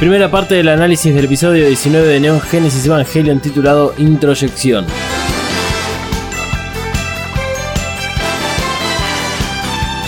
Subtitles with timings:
[0.00, 4.84] Primera parte del análisis del episodio 19 de Neon Genesis Evangelion titulado Introyección.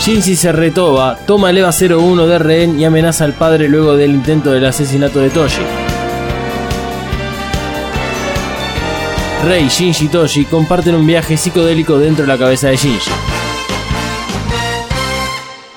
[0.01, 4.11] Shinji se retoba, toma el EVA 01 de rehén y amenaza al padre luego del
[4.11, 5.63] intento del asesinato de Toshi.
[9.45, 13.11] Rei, Shinji y Toshi comparten un viaje psicodélico dentro de la cabeza de Shinji.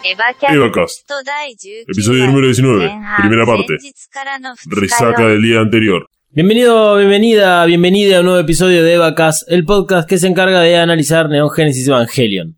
[0.05, 3.67] エヴァキャ Evacast, スト第19 episodio número 19, 前半 primera parte.
[3.69, 6.07] 前日からの二日 resaca 酔い del día anterior.
[6.33, 10.79] Bienvenido, bienvenida, bienvenida a un nuevo episodio de Evacast, el podcast que se encarga de
[10.79, 12.57] analizar Neon Genesis Evangelion.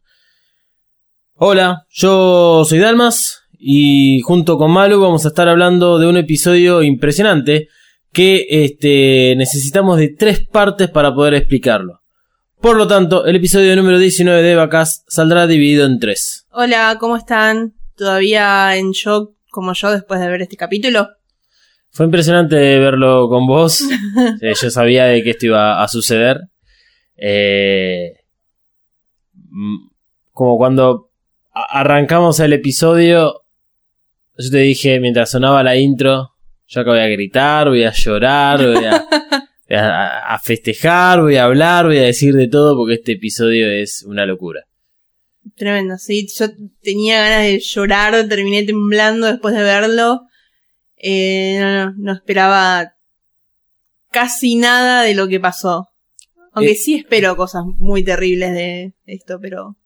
[1.34, 6.82] Hola, yo soy Dalmas y junto con Malu vamos a estar hablando de un episodio
[6.82, 7.68] impresionante
[8.12, 12.00] que este, necesitamos de tres partes para poder explicarlo.
[12.61, 16.47] Por lo tanto, el episodio número 19 de Evacast saldrá dividido en tres.
[16.49, 17.75] Hola, ¿cómo están?
[17.95, 21.07] ¿Todavía en shock como yo después de ver este capítulo?
[21.91, 23.83] Fue impresionante verlo con vos.
[24.41, 26.41] Eh, yo sabía de que esto iba a suceder.
[27.15, 28.13] Eh,
[30.31, 31.11] como cuando
[31.53, 33.43] arrancamos el episodio,
[34.35, 36.33] yo te dije mientras sonaba la intro,
[36.67, 39.05] yo acá voy a gritar, voy a llorar, voy a,
[39.69, 44.03] a- a festejar, voy a hablar, voy a decir de todo porque este episodio es
[44.03, 44.61] una locura.
[45.55, 46.27] Tremendo, sí.
[46.37, 46.47] Yo
[46.81, 50.21] tenía ganas de llorar, terminé temblando después de verlo.
[50.97, 52.93] Eh, no, no, no esperaba
[54.11, 55.87] casi nada de lo que pasó.
[56.53, 59.77] Aunque Eh, sí espero cosas muy terribles de esto, pero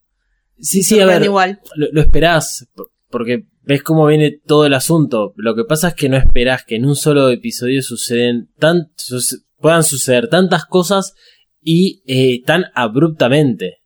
[0.59, 1.59] Sí, sí, a ver, igual.
[1.75, 5.33] lo, lo esperás, por- porque ves cómo viene todo el asunto.
[5.35, 9.37] Lo que pasa es que no esperás que en un solo episodio suceden tan, suce-
[9.61, 11.13] puedan suceder tantas cosas
[11.61, 13.81] y eh, tan abruptamente.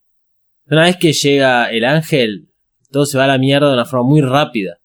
[0.68, 2.50] Una vez que llega el ángel,
[2.92, 4.80] todo se va a la mierda de una forma muy rápida.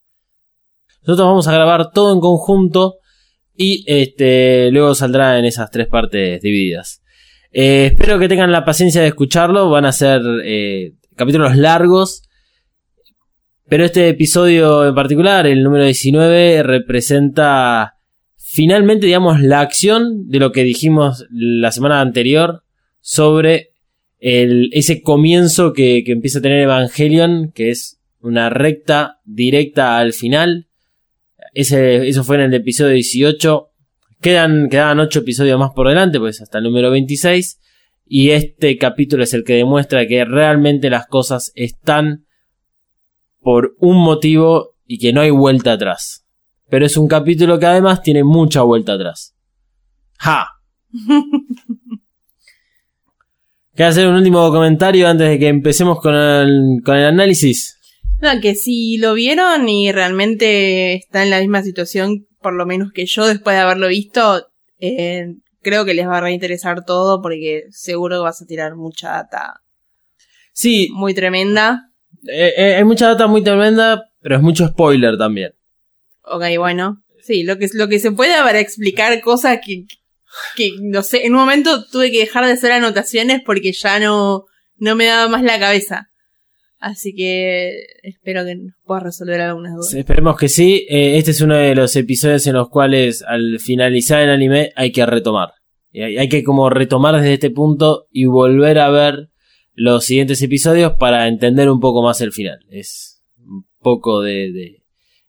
[1.03, 2.97] Nosotros vamos a grabar todo en conjunto
[3.57, 7.03] y este luego saldrá en esas tres partes divididas.
[7.53, 9.71] Eh, espero que tengan la paciencia de escucharlo.
[9.71, 12.23] Van a ser eh, capítulos largos.
[13.69, 18.00] Pero este episodio en particular, el número 19, representa
[18.53, 22.65] finalmente, digamos, la acción de lo que dijimos la semana anterior
[23.01, 23.71] sobre
[24.19, 30.13] el- ese comienzo que, que empieza a tener Evangelion, que es una recta directa al
[30.13, 30.67] final.
[31.55, 33.69] Ese, eso fue en el episodio 18.
[34.21, 37.61] Quedan, quedaban 8 episodios más por delante, pues hasta el número 26.
[38.07, 42.27] Y este capítulo es el que demuestra que realmente las cosas están
[43.41, 46.20] por un motivo y que no hay vuelta atrás.
[46.71, 49.35] Pero es un capítulo que además tiene mucha vuelta atrás.
[50.19, 50.47] ¡Ja!
[53.75, 57.79] ¿Quieres hacer un último comentario antes de que empecemos con el, con el análisis?
[58.21, 62.93] No, que si lo vieron y realmente está en la misma situación, por lo menos
[62.93, 64.49] que yo después de haberlo visto,
[64.81, 69.61] eh, creo que les va a reinteresar todo porque seguro vas a tirar mucha data
[70.53, 71.91] Sí, muy tremenda.
[72.29, 75.53] eh, eh, hay mucha data muy tremenda, pero es mucho spoiler también.
[76.31, 77.03] Ok, bueno.
[77.23, 79.85] Sí, lo que, lo que se puede para explicar cosas que,
[80.57, 84.47] que, no sé, en un momento tuve que dejar de hacer anotaciones porque ya no,
[84.77, 86.11] no me daba más la cabeza.
[86.79, 89.93] Así que espero que nos pueda resolver algunas dudas.
[89.93, 90.87] Esperemos que sí.
[90.89, 94.91] Eh, este es uno de los episodios en los cuales al finalizar el anime hay
[94.91, 95.51] que retomar.
[95.93, 99.29] Hay, hay que como retomar desde este punto y volver a ver
[99.75, 102.61] los siguientes episodios para entender un poco más el final.
[102.71, 104.80] Es un poco de, de,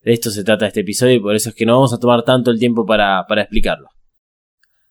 [0.03, 2.23] de esto se trata este episodio y por eso es que no vamos a tomar
[2.23, 3.89] tanto el tiempo para, para explicarlo.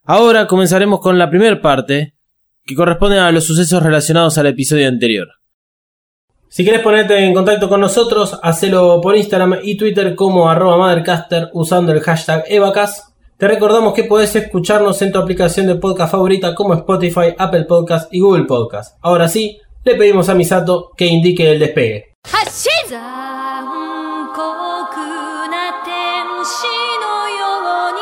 [0.04, 2.14] Ahora comenzaremos con la primera parte
[2.64, 5.28] que corresponde a los sucesos relacionados al episodio anterior.
[6.48, 11.48] Si quieres ponerte en contacto con nosotros, hacelo por Instagram y Twitter como arroba Mothercaster
[11.52, 13.14] usando el hashtag Evacas.
[13.36, 18.12] Te recordamos que podés escucharnos en tu aplicación de podcast favorita como Spotify, Apple Podcast
[18.12, 18.98] y Google Podcast.
[19.00, 22.16] Ahora sí, le pedimos a Misato que indique el despegue.
[26.42, 26.64] 星
[27.02, 28.00] のように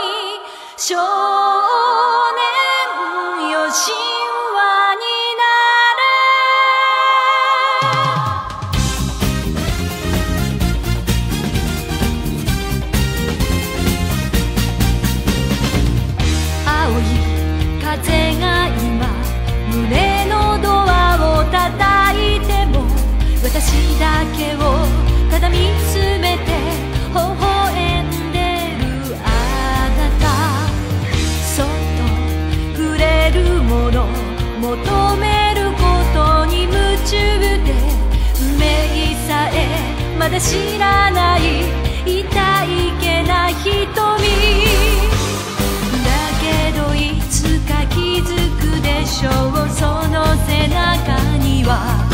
[40.41, 41.41] 知らない
[42.07, 43.75] 痛いけな瞳
[46.05, 52.07] だけどいつか気づくでしょうその背中には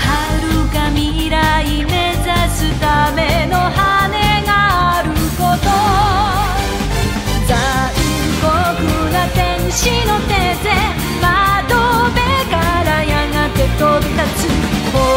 [0.00, 5.70] 遥か未来目指すための羽があること
[7.46, 7.54] 残
[8.42, 8.42] 酷
[9.12, 11.09] な天使の手で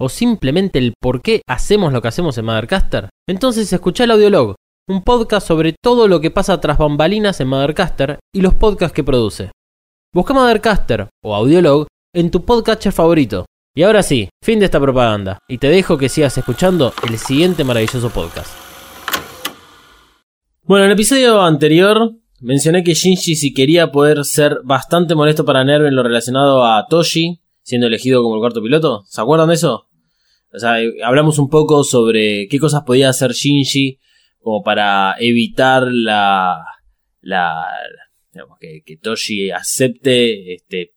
[0.00, 3.08] ¿O simplemente el por qué hacemos lo que hacemos en Mothercaster?
[3.28, 4.54] Entonces escucha el Audiolog,
[4.88, 9.02] un podcast sobre todo lo que pasa tras bambalinas en Mothercaster y los podcasts que
[9.02, 9.50] produce.
[10.14, 13.44] Busca Mothercaster o Audiolog en tu podcatcher favorito.
[13.74, 17.64] Y ahora sí, fin de esta propaganda, y te dejo que sigas escuchando el siguiente
[17.64, 18.52] maravilloso podcast.
[20.62, 25.64] Bueno, en el episodio anterior mencioné que Shinji si quería poder ser bastante molesto para
[25.64, 29.02] Nerv en lo relacionado a Toshi, siendo elegido como el cuarto piloto.
[29.06, 29.87] ¿Se acuerdan de eso?
[30.52, 33.98] O sea, eh, hablamos un poco sobre qué cosas podía hacer Shinji
[34.40, 36.64] como para evitar la...
[37.20, 37.66] la
[38.32, 40.92] digamos, que, Toshi acepte este,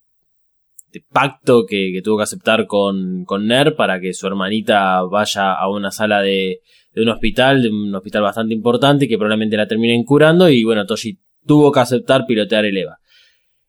[0.86, 5.54] este pacto que, que tuvo que aceptar con, con Ner para que su hermanita vaya
[5.54, 6.60] a una sala de,
[6.94, 10.86] de un hospital, de un hospital bastante importante que probablemente la terminen curando y bueno,
[10.86, 12.98] Toshi tuvo que aceptar pilotear el EVA.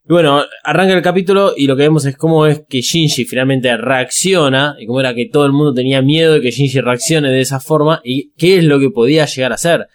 [0.05, 3.75] Y bueno, arranca el capítulo y lo que vemos es cómo es que Shinji finalmente
[3.77, 7.39] reacciona y cómo era que todo el mundo tenía miedo de que Shinji reaccione de
[7.39, 9.87] esa forma y qué es lo que podía llegar a ser.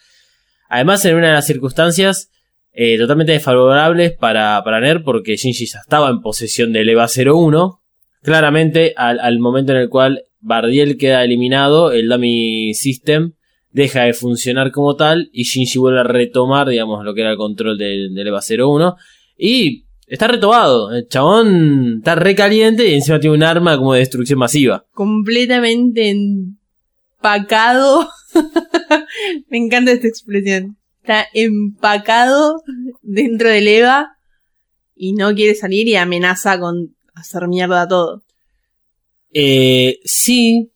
[0.71, 2.31] Además, en una de las circunstancias
[2.73, 7.83] eh, totalmente desfavorables para, para Ner porque Shinji ya estaba en posesión del EVA 01.
[8.23, 13.35] Claramente, al, al momento en el cual Bardiel queda eliminado, el Dummy System
[13.73, 17.37] deja de funcionar como tal y Shinji vuelve a retomar, digamos, lo que era el
[17.37, 18.97] control del, del EVA 01
[19.37, 20.93] y está retomado.
[20.93, 24.85] El chabón está recaliente y encima tiene un arma como de destrucción masiva.
[24.93, 28.09] completamente empacado.
[29.49, 30.77] Me encanta esta expresión.
[31.01, 32.63] Está empacado
[33.03, 34.17] dentro del EVA
[34.95, 38.23] y no quiere salir y amenaza con hacer mierda todo.
[39.33, 40.71] Eh, sí,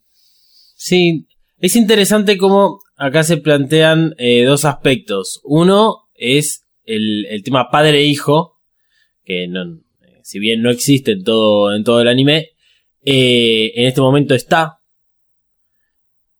[0.77, 1.27] sí.
[1.59, 5.41] Es interesante cómo acá se plantean eh, dos aspectos.
[5.45, 8.52] Uno es el, el tema padre-hijo,
[9.25, 12.51] que no, eh, si bien no existe en todo, en todo el anime,
[13.05, 14.79] eh, en este momento está.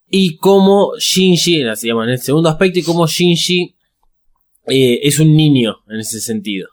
[0.09, 3.75] Y cómo Shinji, así digamos, en el segundo aspecto, y cómo Shinji
[4.67, 6.69] eh, es un niño en ese sentido.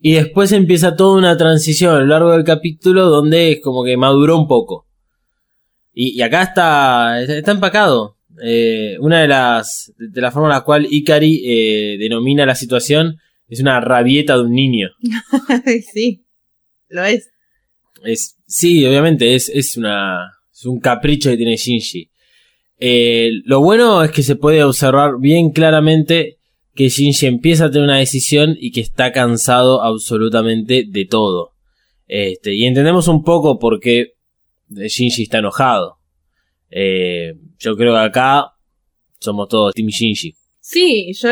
[0.00, 3.96] Y después empieza toda una transición a lo largo del capítulo donde es como que
[3.96, 4.88] maduró un poco.
[5.94, 8.16] Y, acá está, está empacado.
[8.42, 13.18] Eh, una de las, de la forma en la cual Ikari eh, denomina la situación
[13.52, 14.88] es una rabieta de un niño.
[15.92, 16.24] sí,
[16.88, 17.28] lo es.
[18.02, 22.10] Es, sí, obviamente, es, es una, es un capricho que tiene Shinji.
[22.80, 26.38] Eh, lo bueno es que se puede observar bien claramente
[26.74, 31.52] que Shinji empieza a tener una decisión y que está cansado absolutamente de todo.
[32.08, 34.14] Este, y entendemos un poco por qué
[34.70, 35.98] Shinji está enojado.
[36.70, 38.54] Eh, yo creo que acá
[39.20, 40.34] somos todos Team Shinji.
[40.58, 41.28] Sí, yo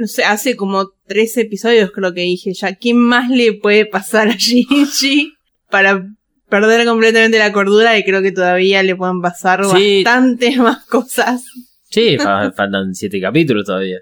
[0.00, 4.28] no sé, hace como tres episodios creo que dije ya, ¿quién más le puede pasar
[4.28, 5.34] a Shinji
[5.70, 6.06] para
[6.48, 7.98] perder completamente la cordura?
[7.98, 10.02] Y creo que todavía le pueden pasar Sí.
[10.02, 11.44] bastantes más cosas.
[11.90, 13.98] Sí, fa- faltan siete capítulos todavía.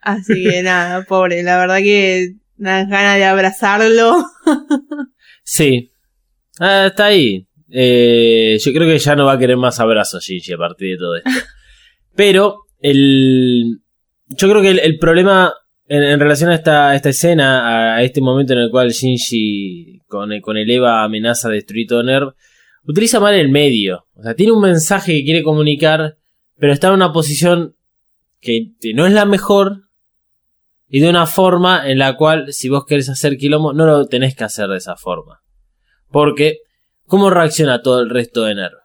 [0.00, 4.24] Así que nada, pobre, la verdad que dan ganas de abrazarlo.
[5.44, 5.90] Sí.
[6.58, 7.46] Ah, está ahí.
[7.68, 10.96] Eh, yo creo que ya no va a querer más abrazos Shinji a partir de
[10.96, 11.30] todo esto.
[12.14, 13.80] Pero el,
[14.28, 15.54] yo creo que el, el problema
[15.88, 20.70] en, relación a esta, escena, a este momento en el cual Shinji con, con el
[20.70, 22.34] Eva amenaza a destruir todo Nerv,
[22.84, 24.06] utiliza mal el medio.
[24.14, 26.16] O sea, tiene un mensaje que quiere comunicar,
[26.58, 27.76] pero está en una posición
[28.40, 29.84] que, que no es la mejor
[30.88, 34.34] y de una forma en la cual si vos querés hacer quilombo no lo tenés
[34.34, 35.42] que hacer de esa forma.
[36.10, 36.60] Porque,
[37.06, 38.78] ¿cómo reacciona todo el resto de Nerv?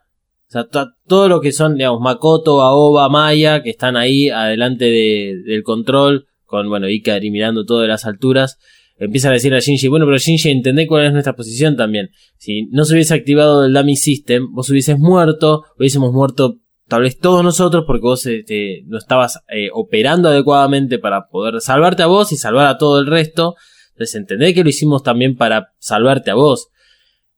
[0.52, 4.84] O sea, to- todo lo que son, digamos, Makoto, Aoba, Maya, que están ahí adelante
[4.84, 8.58] de- del control, con, bueno, Ikari mirando todo de las alturas,
[8.98, 12.10] empiezan a decir a Shinji, bueno, pero Shinji, entendé cuál es nuestra posición también.
[12.36, 17.18] Si no se hubiese activado el Dummy System, vos hubieses muerto, hubiésemos muerto tal vez
[17.18, 22.30] todos nosotros, porque vos este, no estabas eh, operando adecuadamente para poder salvarte a vos
[22.32, 23.54] y salvar a todo el resto.
[23.92, 26.68] Entonces entendé que lo hicimos también para salvarte a vos.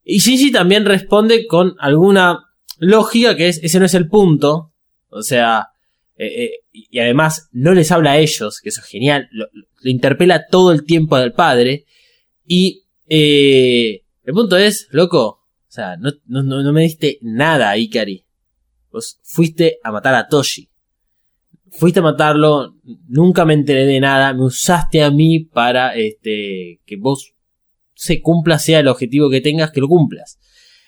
[0.02, 2.40] Y Shinji también responde con alguna
[2.78, 4.72] lógica que es, ese no es el punto.
[5.08, 5.68] O sea,
[6.16, 9.46] eh, eh, y además no les habla a ellos, que eso es genial, lo,
[9.82, 11.84] interpela todo el tiempo al padre.
[12.46, 17.76] Y eh, el punto es, loco, o sea, no, no, no no me diste nada,
[17.76, 18.24] Ikari.
[18.90, 20.68] Vos fuiste a matar a Toshi.
[21.72, 22.76] Fuiste a matarlo,
[23.08, 27.34] nunca me enteré de nada, me usaste a mí para este que vos
[27.94, 30.38] se cumpla, sea el objetivo que tengas, que lo cumplas.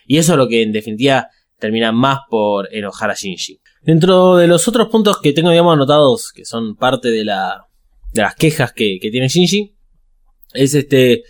[0.06, 1.28] Y eso es lo que en definitiva
[1.58, 3.60] termina más por enojar a Shinji.
[3.82, 7.66] Dentro de los otros puntos que tengo, digamos, anotados, que son parte de, la,
[8.12, 9.76] de las quejas que, que tiene Shinji,
[10.52, 11.22] es este,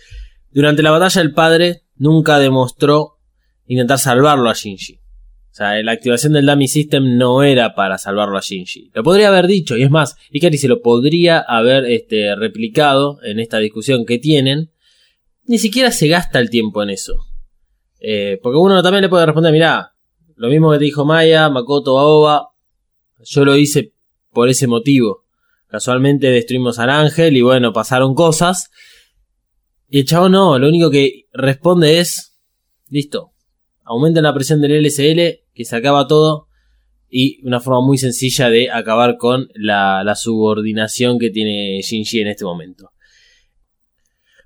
[0.51, 3.19] durante la batalla el padre nunca demostró
[3.65, 4.95] intentar salvarlo a Shinji.
[4.95, 8.91] O sea, la activación del Dummy System no era para salvarlo a Shinji.
[8.93, 13.39] Lo podría haber dicho, y es más, Ikari se lo podría haber este, replicado en
[13.39, 14.71] esta discusión que tienen.
[15.45, 17.15] Ni siquiera se gasta el tiempo en eso.
[17.99, 19.93] Eh, porque uno también le puede responder, mirá,
[20.37, 22.49] lo mismo que te dijo Maya, Makoto, Aoba,
[23.23, 23.93] yo lo hice
[24.31, 25.25] por ese motivo.
[25.67, 28.69] Casualmente destruimos al ángel y bueno, pasaron cosas.
[29.89, 32.39] Y el chavo no, lo único que responde es,
[32.87, 33.31] listo,
[33.83, 36.47] aumenten la presión del LSL, que se acaba todo,
[37.09, 42.45] y una forma muy sencilla de acabar con la, subordinación que tiene Shinji en este
[42.45, 42.91] momento.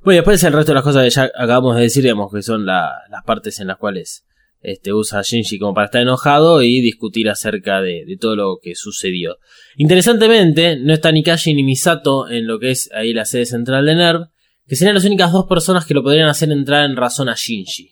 [0.03, 2.41] Bueno, y después el resto de las cosas que ya acabamos de decir, digamos, que
[2.41, 4.25] son la- las partes en las cuales
[4.61, 8.75] este, usa a Shinji como para estar enojado y discutir acerca de, todo lo que
[8.75, 9.37] sucedió.
[9.77, 13.85] Interesantemente, no está ni Kashi ni Misato en lo que es ahí la sede central
[13.85, 14.27] de NERV,
[14.67, 17.91] que serían las únicas dos personas que lo podrían hacer entrar en razón a Shinji.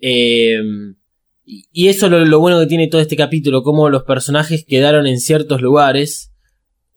[0.00, 0.60] Eh,
[1.44, 5.06] y eso es lo, lo bueno que tiene todo este capítulo, cómo los personajes quedaron
[5.06, 6.32] en ciertos lugares,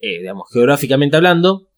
[0.02, 1.70] eh, digamos, geográficamente hablando,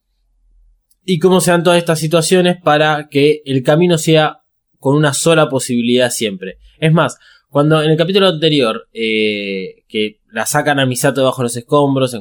[1.03, 4.40] y cómo se dan todas estas situaciones para que el camino sea
[4.81, 6.57] con una sola posibilidad siempre.
[6.79, 7.19] Es más,
[7.50, 12.17] cuando en el capítulo anterior, eh, que la sacan a Misato debajo de los escombros,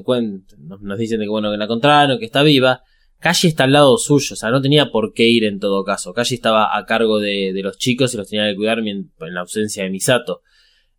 [0.59, 2.83] nos, dicen que bueno que la encontraron, que está viva,
[3.19, 6.13] Kashi está al lado suyo, o sea, no tenía por qué ir en todo caso.
[6.13, 9.41] Kashi estaba a cargo de, de los chicos y los tenía que cuidar en la
[9.41, 10.43] ausencia de Misato.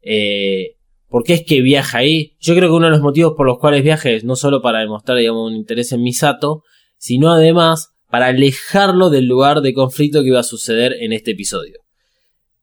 [0.02, 0.78] Eh,
[1.08, 2.36] ¿Por qué es que viaja ahí?
[2.40, 4.80] Yo creo que uno de los motivos por los cuales viaja es no solo para
[4.80, 6.64] demostrar, digamos, un interés en Misato,
[6.98, 11.80] sino además para alejarlo del lugar de conflicto que iba a suceder en este episodio.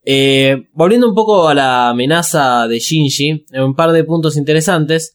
[0.05, 5.15] Eh, volviendo un poco a la amenaza de Shinji, un par de puntos interesantes,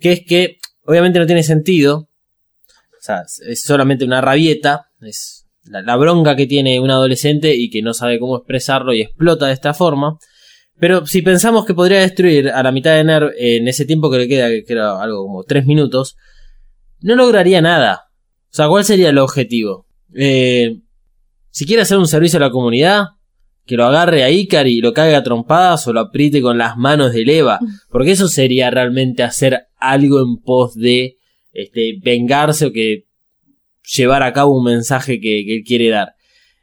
[0.00, 5.82] que es que obviamente no tiene sentido, o sea, es solamente una rabieta, es la,
[5.82, 9.52] la bronca que tiene un adolescente y que no sabe cómo expresarlo y explota de
[9.52, 10.18] esta forma.
[10.78, 14.18] Pero si pensamos que podría destruir a la mitad de Nerv en ese tiempo que
[14.18, 16.16] le queda, que era algo como 3 minutos,
[17.00, 18.11] no lograría nada.
[18.52, 19.86] O sea, ¿cuál sería el objetivo?
[20.14, 20.76] Eh,
[21.50, 23.06] si quiere hacer un servicio a la comunidad,
[23.64, 26.76] que lo agarre a Ikari y lo caiga a trompadas o lo apriete con las
[26.76, 27.58] manos de Eva.
[27.90, 31.16] Porque eso sería realmente hacer algo en pos de
[31.52, 33.06] este, vengarse o que
[33.96, 36.14] llevar a cabo un mensaje que, que él quiere dar.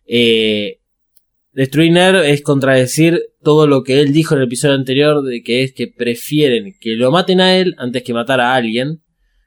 [0.05, 0.79] Eh,
[1.53, 5.63] destruir Nerv es contradecir todo lo que él dijo en el episodio anterior de que
[5.63, 9.01] es que prefieren que lo maten a él antes que matar a alguien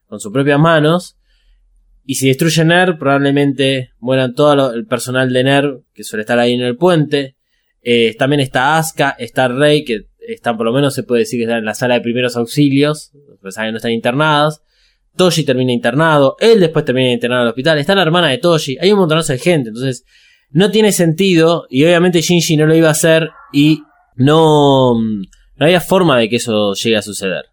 [0.06, 1.16] con sus propias manos.
[2.04, 6.54] Y si destruyen NERV, probablemente mueran todo el personal de NERV que suele estar ahí
[6.54, 7.36] en el puente.
[7.82, 11.44] Eh, también está Asuka, está Rey, que están por lo menos se puede decir que
[11.44, 14.62] están en la sala de primeros auxilios, de que no están internadas.
[15.16, 18.92] Toshi termina internado, él después termina internado el hospital, está la hermana de Toshi, hay
[18.92, 20.06] un montón de gente, entonces
[20.50, 23.82] no tiene sentido y obviamente Shinji no lo iba a hacer y
[24.16, 27.44] no, no había forma de que eso llegue a suceder.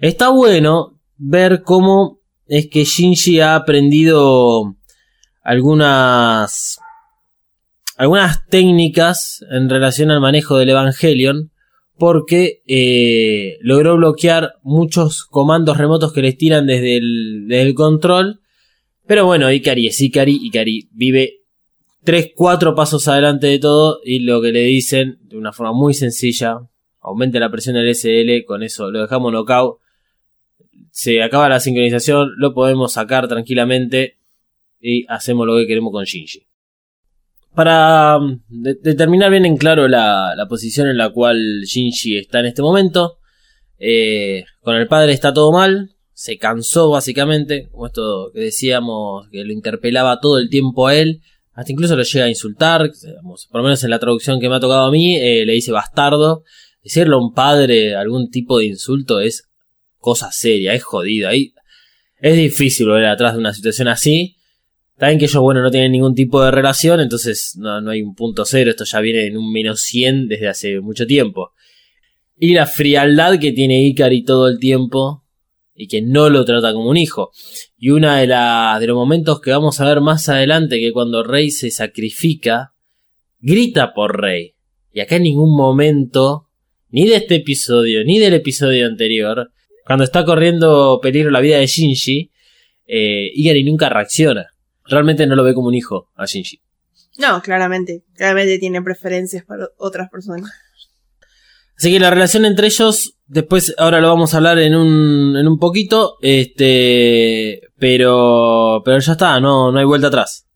[0.00, 4.76] Está bueno ver cómo es que Shinji ha aprendido
[5.42, 6.78] algunas
[7.96, 11.50] algunas técnicas en relación al manejo del Evangelion
[11.98, 18.40] porque eh, logró bloquear muchos comandos remotos que les tiran desde el, control.
[19.06, 21.40] Pero bueno, Ikari es Ikari, Ikari vive
[22.04, 25.94] 3, 4 pasos adelante de todo y lo que le dicen de una forma muy
[25.94, 26.58] sencilla,
[27.00, 29.78] aumente la presión del SL, con eso lo dejamos knockout,
[30.96, 34.16] se acaba la sincronización, lo podemos sacar tranquilamente
[34.80, 36.46] y hacemos lo que queremos con Shinji.
[37.54, 42.46] Para mm, de- determinar bien en claro la, posición en la cual Shinji está en
[42.46, 43.18] este momento,
[43.78, 49.44] eh, con el padre está todo mal, se cansó básicamente, como esto que decíamos, que
[49.44, 51.20] lo interpelaba todo el tiempo a él,
[51.52, 52.90] hasta incluso lo llega a insultar,
[53.22, 55.72] por lo menos en la traducción que me ha tocado a mí, eh, le dice
[55.72, 56.42] bastardo.
[56.82, 59.50] Decirle a un padre algún tipo de insulto es
[60.06, 61.30] cosa seria, es jodido.
[61.30, 64.36] Es difícil volver atrás de una situación así.
[64.96, 68.14] También que ellos, bueno, no tienen ningún tipo de relación, entonces no, no hay un
[68.14, 71.50] punto cero, esto ya viene en un menos 100 desde hace mucho tiempo.
[72.36, 75.24] Y la frialdad que tiene Ikari todo el tiempo
[75.74, 77.32] y que no lo trata como un hijo.
[77.76, 81.24] Y una de, la, de los momentos que vamos a ver más adelante, que cuando
[81.24, 82.74] Rey se sacrifica,
[83.40, 84.54] grita por Rey.
[84.92, 86.48] Y acá en ningún momento,
[86.90, 89.50] ni de este episodio, ni del episodio anterior,
[89.86, 92.32] cuando está corriendo peligro la vida de Shinji,
[92.86, 94.46] eh, Ikari nunca reacciona.
[94.84, 96.60] Realmente no lo ve como un hijo a Shinji.
[97.18, 98.02] No, claramente.
[98.14, 100.50] Claramente tiene preferencias para otras personas.
[101.78, 105.46] Así que la relación entre ellos, después, ahora lo vamos a hablar en un, en
[105.46, 110.46] un poquito, este, pero, pero ya está, no, no hay vuelta atrás.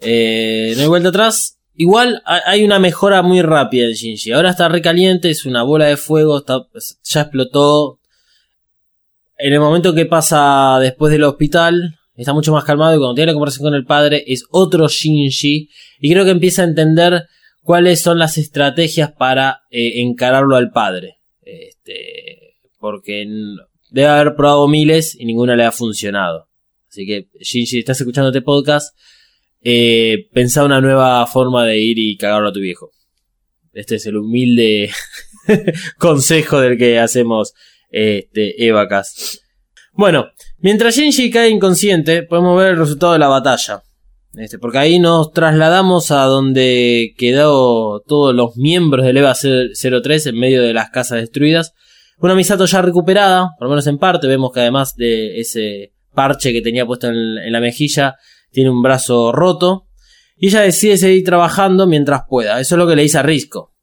[0.00, 1.55] Eh, no hay vuelta atrás.
[1.76, 4.32] Igual ha- hay una mejora muy rápida en Shinji.
[4.32, 6.66] Ahora está recaliente, es una bola de fuego, está,
[7.04, 7.98] ya explotó.
[9.38, 13.32] En el momento que pasa después del hospital, está mucho más calmado y cuando tiene
[13.32, 15.68] la conversación con el padre es otro Shinji.
[16.00, 17.26] Y creo que empieza a entender
[17.62, 21.18] cuáles son las estrategias para eh, encararlo al padre.
[21.42, 23.26] Este, porque
[23.90, 26.48] debe haber probado miles y ninguna le ha funcionado.
[26.88, 28.96] Así que, Shinji, estás escuchando este podcast,
[29.68, 32.92] eh, pensá una nueva forma de ir y cagarlo a tu viejo.
[33.72, 34.92] Este es el humilde
[35.98, 37.52] consejo del que hacemos
[37.90, 39.40] este, Evacas.
[39.92, 43.82] Bueno, mientras Shinji cae inconsciente, podemos ver el resultado de la batalla.
[44.34, 50.38] Este, porque ahí nos trasladamos a donde quedó todos los miembros del EVA 03 en
[50.38, 51.72] medio de las casas destruidas.
[52.20, 54.28] Una Misato ya recuperada, por lo menos en parte.
[54.28, 58.14] Vemos que además de ese parche que tenía puesto en la mejilla,
[58.56, 59.86] tiene un brazo roto.
[60.38, 62.58] Y ella decide seguir trabajando mientras pueda.
[62.58, 63.74] Eso es lo que le dice a Risco.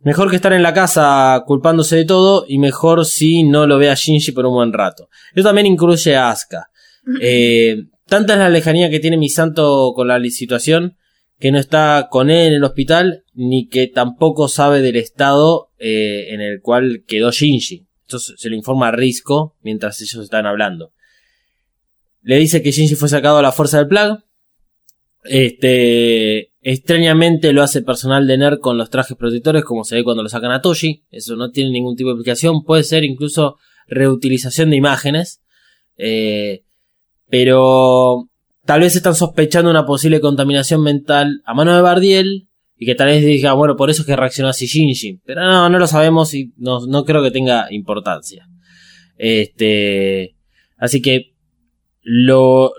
[0.00, 3.88] Mejor que estar en la casa culpándose de todo y mejor si no lo ve
[3.88, 5.08] a Shinji por un buen rato.
[5.34, 6.68] Eso también incluye a Asuka.
[7.22, 10.98] Eh, tanta es la lejanía que tiene Misanto con la situación
[11.38, 16.34] que no está con él en el hospital ni que tampoco sabe del estado eh,
[16.34, 17.86] en el cual quedó Shinji.
[18.02, 20.92] Esto se se lo informa a Risco mientras ellos están hablando.
[22.26, 24.16] Le dice que Shinji fue sacado a la fuerza del Plague.
[25.22, 30.24] Este, extrañamente lo hace personal de NER con los trajes protectores como se ve cuando
[30.24, 31.04] lo sacan a Toshi.
[31.12, 32.64] Eso no tiene ningún tipo de explicación.
[32.64, 35.40] Puede ser incluso reutilización de imágenes.
[35.98, 36.64] Eh,
[37.30, 38.28] pero
[38.64, 43.06] tal vez están sospechando una posible contaminación mental a mano de Bardiel y que tal
[43.06, 45.20] vez diga, bueno, por eso es que reaccionó así Shinji.
[45.24, 48.48] Pero no, no lo sabemos y no, no creo que tenga importancia.
[49.16, 50.34] Este,
[50.76, 51.35] así que
[52.08, 52.72] lo,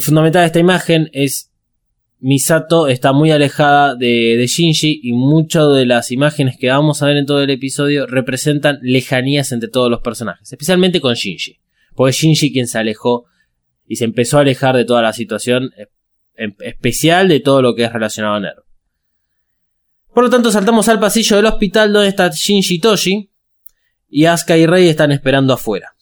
[0.00, 1.52] fundamental de esta imagen es
[2.18, 7.16] Misato está muy alejada de, Shinji y muchas de las imágenes que vamos a ver
[7.16, 11.60] en todo el episodio representan lejanías entre todos los personajes, especialmente con Shinji.
[11.94, 13.26] Porque Shinji quien se alejó
[13.86, 17.84] y se empezó a alejar de toda la situación, eh, especial de todo lo que
[17.84, 18.64] es relacionado a Nero.
[20.12, 23.30] Por lo tanto, saltamos al pasillo del hospital donde está Shinji Toshi
[24.08, 25.93] y Asuka y Rei están esperando afuera.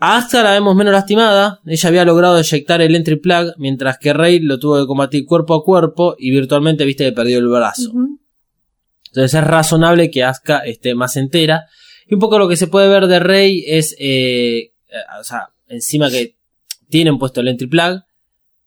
[0.00, 4.38] A la vemos menos lastimada, ella había logrado eyectar el entry plug, mientras que Rey
[4.38, 7.90] lo tuvo que combatir cuerpo a cuerpo y virtualmente viste que perdió el brazo.
[9.08, 11.64] Entonces es razonable que Asuka esté más entera.
[12.06, 14.70] Y un poco lo que se puede ver de Rey es, eh,
[15.20, 16.36] o sea, encima que
[16.88, 18.02] tienen puesto el entry plug,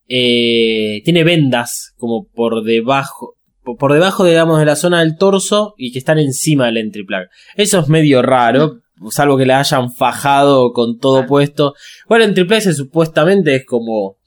[0.10, 5.76] eh, tiene vendas como por debajo, por- por debajo, digamos, de la zona del torso
[5.78, 7.28] y que están encima del entry plug.
[7.56, 11.26] Eso es medio raro, salvo que la hayan fajado con todo Ah.
[11.28, 11.74] puesto.
[12.08, 14.18] Bueno, el entry plug se- supuestamente es como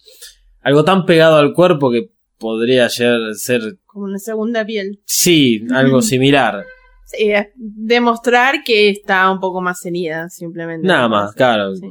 [0.62, 5.00] algo tan pegado al cuerpo que podría ser, ser Como una segunda piel.
[5.04, 6.64] sí, algo similar.
[7.06, 10.86] Sí, demostrar que está un poco más herida, simplemente.
[10.86, 11.74] Nada más, claro.
[11.76, 11.86] Sí.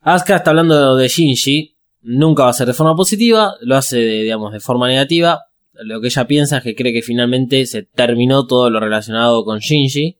[0.00, 1.76] Asuka está hablando de Shinji.
[2.02, 3.54] Nunca va a ser de forma positiva.
[3.60, 5.40] Lo hace, de, digamos, de forma negativa.
[5.74, 9.58] Lo que ella piensa es que cree que finalmente se terminó todo lo relacionado con
[9.58, 10.16] Shinji.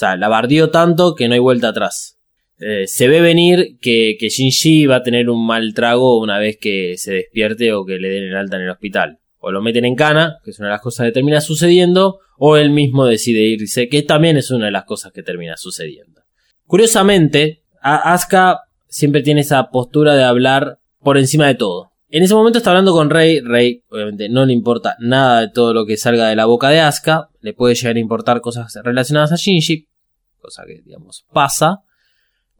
[0.00, 2.18] Sea, la bardió tanto que no hay vuelta atrás.
[2.58, 6.58] Eh, se ve venir que, que Shinji va a tener un mal trago una vez
[6.60, 9.18] que se despierte o que le den el alta en el hospital.
[9.38, 12.56] O lo meten en cana, que es una de las cosas que termina sucediendo, o
[12.56, 16.22] él mismo decide irse, que también es una de las cosas que termina sucediendo.
[16.66, 21.92] Curiosamente, Asuka siempre tiene esa postura de hablar por encima de todo.
[22.08, 23.40] En ese momento está hablando con Rey.
[23.40, 26.80] Rey, obviamente, no le importa nada de todo lo que salga de la boca de
[26.80, 27.28] Asuka.
[27.40, 29.86] Le puede llegar a importar cosas relacionadas a Shinji.
[30.40, 31.82] Cosa que, digamos, pasa.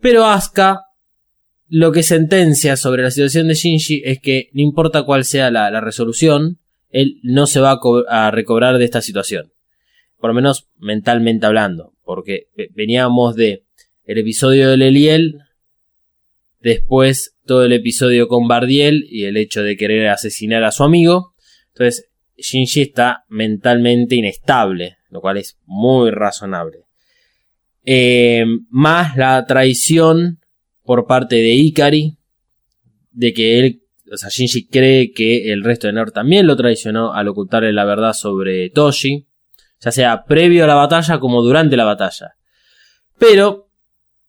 [0.01, 0.83] Pero Asuka
[1.69, 5.81] lo que sentencia sobre la situación de Shinji es que no importa cuál sea la,
[5.81, 6.59] resolución,
[6.91, 9.53] él no se va a, a recobrar de esta situación.
[10.19, 11.95] Por lo menos mentalmente hablando.
[12.05, 13.65] porque ve- veníamos de
[14.05, 15.39] el episodio del Eliel,
[16.61, 21.35] después todo el episodio con Bardiel y el hecho de querer asesinar a su amigo.
[21.69, 26.85] Entonces, Shinji está mentalmente inestable, lo cual es muy razonable.
[27.85, 30.41] Eh, más la traición
[30.85, 32.19] por parte de Ikari,
[33.11, 37.13] de que él, o sea, Shinji cree que el resto de Nord también lo traicionó
[37.13, 39.27] al ocultarle la verdad sobre Toshi,
[39.81, 42.35] ya sea previo a la batalla como durante la batalla.
[43.19, 43.71] Pero,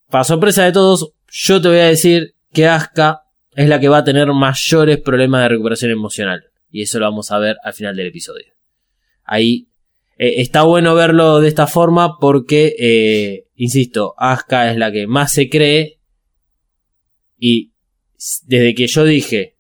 [0.10, 3.24] para sorpresa de todos, yo te voy a decir que Asuka
[3.56, 6.44] es la que va a tener mayores problemas de recuperación emocional.
[6.70, 8.54] Y eso lo vamos a ver al final del episodio.
[9.24, 9.71] Ahí
[10.22, 15.34] eh, está bueno verlo de esta forma porque, eh, insisto, Asuka es la que más
[15.34, 16.00] se cree.
[17.40, 17.74] Y
[18.44, 19.58] desde que yo dije,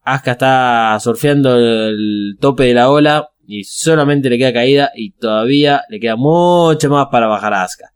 [0.00, 5.82] Asuka está surfeando el tope de la ola y solamente le queda caída y todavía
[5.90, 7.92] le queda mucho más para bajar a Asuka.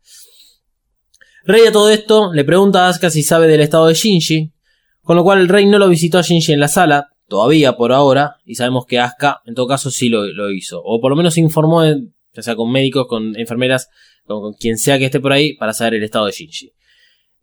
[1.45, 4.53] Rey a todo esto le pregunta a Asuka si sabe del estado de Shinji,
[5.01, 7.93] con lo cual el rey no lo visitó a Shinji en la sala, todavía por
[7.93, 11.17] ahora, y sabemos que Asuka en todo caso sí lo, lo hizo, o por lo
[11.17, 13.89] menos informó, en- ya sea con médicos, con enfermeras,
[14.27, 16.73] con, quien sea que esté por ahí, para saber el estado de Shinji.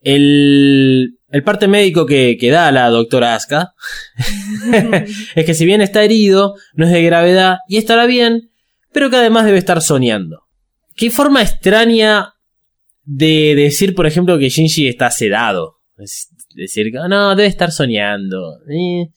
[0.01, 3.73] El, el parte médico que, que da la doctora Asuka
[5.35, 8.51] es que si bien está herido, no es de gravedad y estará bien,
[8.91, 10.43] pero que además debe estar soñando.
[10.95, 12.33] Qué forma extraña
[13.03, 15.77] de decir, por ejemplo, que Shinji está sedado.
[15.97, 18.59] Es decir, que, no, debe estar soñando.
[18.69, 19.09] eh.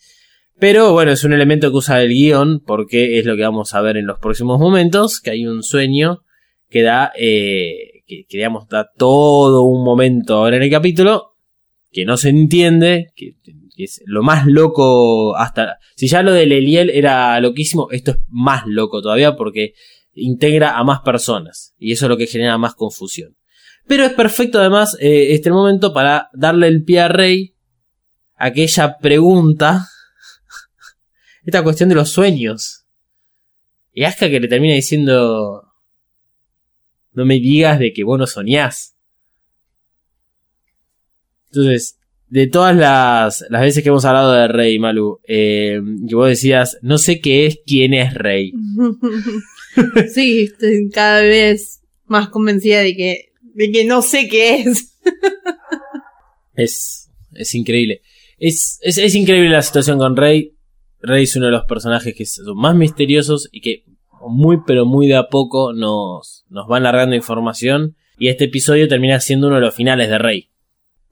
[0.58, 3.80] Pero bueno, es un elemento que usa el guion porque es lo que vamos a
[3.80, 6.24] ver en los próximos momentos, que hay un sueño
[6.68, 11.36] que da, eh, que, que, digamos, da todo un momento ahora en el capítulo
[11.90, 13.36] que no se entiende, que,
[13.74, 15.78] que es lo más loco hasta...
[15.94, 19.74] Si ya lo del Eliel era loquísimo, esto es más loco todavía porque
[20.14, 23.36] integra a más personas y eso es lo que genera más confusión.
[23.86, 27.54] Pero es perfecto además eh, este momento para darle el pie a Rey
[28.34, 29.86] a que ella pregunta
[31.48, 32.84] esta cuestión de los sueños.
[33.92, 35.64] Y Asuka que le termina diciendo
[37.12, 38.94] no me digas de que vos no soñás.
[41.46, 46.28] Entonces, de todas las, las veces que hemos hablado de Rey, Malu, eh, que vos
[46.28, 48.52] decías, no sé qué es, quién es Rey.
[50.14, 54.94] sí, estoy cada vez más convencida de que, de que no sé qué es.
[56.54, 58.02] Es, es increíble.
[58.38, 60.57] Es, es, es increíble la situación con Rey.
[61.00, 63.84] Rey es uno de los personajes que son más misteriosos y que
[64.26, 67.96] muy pero muy de a poco nos, nos van largando información.
[68.18, 70.50] Y este episodio termina siendo uno de los finales de Rey.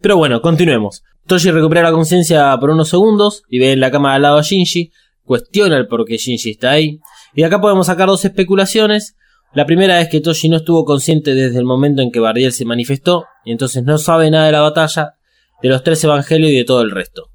[0.00, 1.04] Pero bueno, continuemos.
[1.26, 4.42] Toshi recupera la conciencia por unos segundos y ve en la cama al lado a
[4.42, 4.90] Shinji.
[5.24, 7.00] Cuestiona el por qué Shinji está ahí.
[7.34, 9.16] Y acá podemos sacar dos especulaciones.
[9.54, 12.64] La primera es que Toshi no estuvo consciente desde el momento en que Bardiel se
[12.64, 13.24] manifestó.
[13.44, 15.14] Y entonces no sabe nada de la batalla,
[15.62, 17.30] de los tres evangelios y de todo el resto.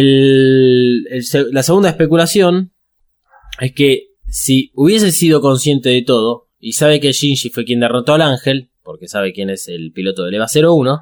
[0.00, 2.72] La segunda especulación
[3.60, 8.14] es que si hubiese sido consciente de todo y sabe que Shinji fue quien derrotó
[8.14, 11.00] al ángel, porque sabe quién es el piloto del EVA 01,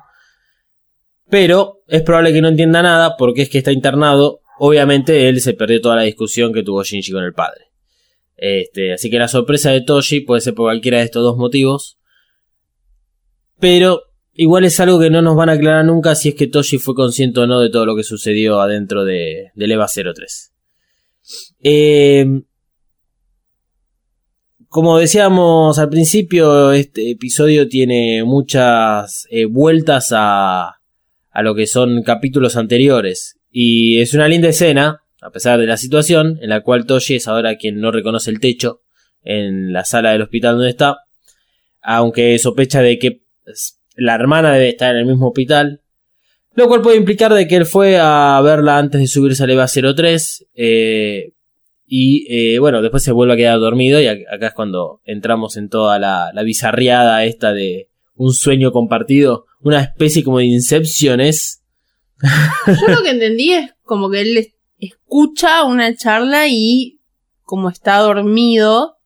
[1.29, 4.41] pero es probable que no entienda nada porque es que está internado.
[4.59, 7.67] Obviamente él se perdió toda la discusión que tuvo Shinji con el padre.
[8.37, 11.99] Este, así que la sorpresa de Toshi puede ser por cualquiera de estos dos motivos.
[13.61, 14.10] Pero
[14.41, 16.95] igual es algo que no nos van a aclarar nunca si es que Toshi fue
[16.95, 20.53] consciente o no de todo lo que sucedió adentro de, del EVA 03.
[21.63, 22.27] Eh,
[24.67, 30.71] como decíamos al principio, este episodio tiene muchas eh, vueltas a,
[31.31, 33.39] a lo que son capítulos anteriores.
[33.51, 37.29] Y es una linda escena, a pesar de la situación, en la cual Toshi es
[37.29, 38.81] ahora quien no reconoce el techo
[39.23, 40.97] en la sala del hospital donde está.
[41.83, 43.21] Aunque sospecha de que
[44.01, 45.83] la hermana debe estar en el mismo hospital.
[46.55, 49.67] Lo cual puede implicar de que él fue a verla antes de subirse al EVA
[49.69, 50.47] 03.
[50.55, 51.33] Eh,
[51.87, 54.01] y eh, bueno, después se vuelve a quedar dormido.
[54.01, 59.47] Y acá es cuando entramos en toda la, la bizarriada esta de un sueño compartido.
[59.63, 61.63] Una especie como de Inception es.
[62.67, 67.01] Yo lo que entendí es como que él es- escucha una charla y
[67.45, 68.97] como está dormido,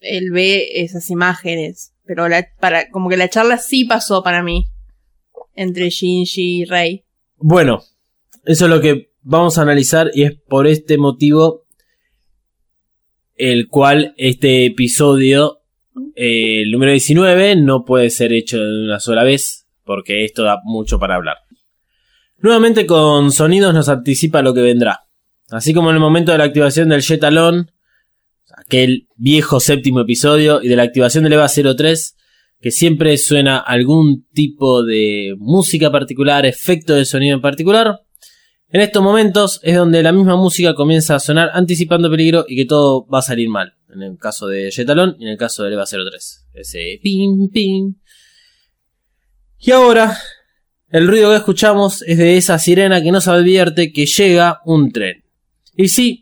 [0.00, 1.91] él ve esas imágenes.
[2.04, 4.66] Pero la, para, como que la charla sí pasó para mí.
[5.54, 7.04] Entre Shinji y Rey.
[7.36, 7.82] Bueno,
[8.44, 11.62] eso es lo que vamos a analizar y es por este motivo
[13.36, 15.62] el cual este episodio,
[16.14, 20.60] eh, el número 19, no puede ser hecho de una sola vez porque esto da
[20.64, 21.38] mucho para hablar.
[22.38, 25.06] Nuevamente con sonidos nos anticipa lo que vendrá.
[25.50, 27.22] Así como en el momento de la activación del Jet
[28.72, 32.16] Alone, aquel viejo séptimo episodio y de la activación del EVA 03,
[32.58, 38.00] que siempre suena algún tipo de música particular, efecto de sonido en particular.
[38.70, 42.64] En estos momentos es donde la misma música comienza a sonar anticipando peligro y que
[42.64, 43.74] todo va a salir mal.
[43.92, 46.48] En el caso de Jetalón y en el caso del EVA 03.
[46.54, 47.96] Ese pim pim.
[49.58, 50.16] Y ahora,
[50.88, 55.24] el ruido que escuchamos es de esa sirena que nos advierte que llega un tren.
[55.76, 56.21] Y sí,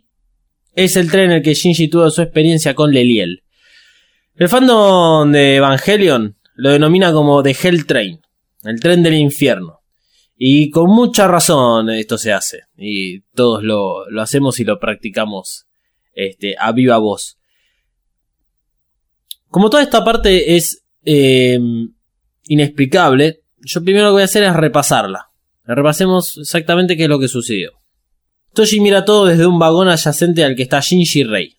[0.74, 3.42] es el tren en el que Shinji tuvo su experiencia con Leliel.
[4.34, 8.20] El fandom de Evangelion lo denomina como The Hell Train,
[8.64, 9.80] el tren del infierno.
[10.36, 12.62] Y con mucha razón esto se hace.
[12.76, 15.66] Y todos lo, lo hacemos y lo practicamos
[16.14, 17.38] este, a viva voz.
[19.48, 21.58] Como toda esta parte es eh,
[22.44, 25.30] inexplicable, yo primero lo que voy a hacer es repasarla.
[25.64, 27.79] Repasemos exactamente qué es lo que sucedió.
[28.52, 31.56] Toshi mira todo desde un vagón adyacente al que está Shinji Rei.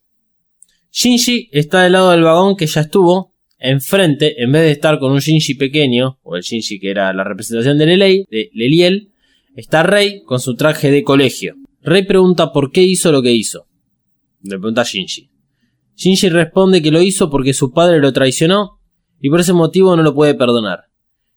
[0.92, 5.14] Shinji está del lado del vagón que ya estuvo, enfrente, en vez de estar con
[5.14, 9.12] un Shinji pequeño, o el Shinji que era la representación de Lelei, de Leliel,
[9.56, 11.56] está Rei con su traje de colegio.
[11.82, 13.68] Rei pregunta por qué hizo lo que hizo.
[14.44, 15.30] Le pregunta a Shinji.
[15.96, 18.80] Shinji responde que lo hizo porque su padre lo traicionó
[19.20, 20.91] y por ese motivo no lo puede perdonar.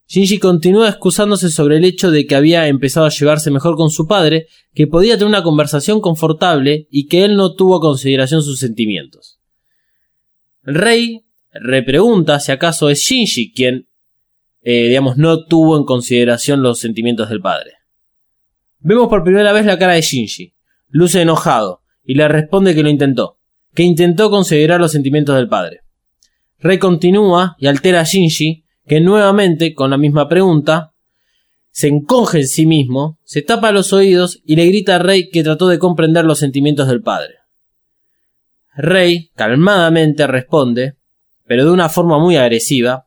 [0.06, 4.06] Shinji continúa excusándose sobre el hecho de que había empezado a llevarse mejor con su
[4.06, 9.40] padre, que podía tener una conversación confortable y que él no tuvo consideración sus sentimientos.
[10.62, 13.88] Rei repregunta si acaso es Shinji quien,
[14.62, 17.72] eh, digamos, no tuvo en consideración los sentimientos del padre.
[18.80, 20.54] Vemos por primera vez la cara de Shinji.
[20.88, 23.38] Luce enojado y le responde que lo intentó,
[23.74, 25.80] que intentó considerar los sentimientos del padre.
[26.58, 30.92] Rei continúa y altera a Shinji, que nuevamente, con la misma pregunta,
[31.70, 35.42] se encoge en sí mismo, se tapa los oídos y le grita a Rey que
[35.42, 37.34] trató de comprender los sentimientos del padre.
[38.76, 40.96] Rey calmadamente responde
[41.46, 43.06] pero de una forma muy agresiva.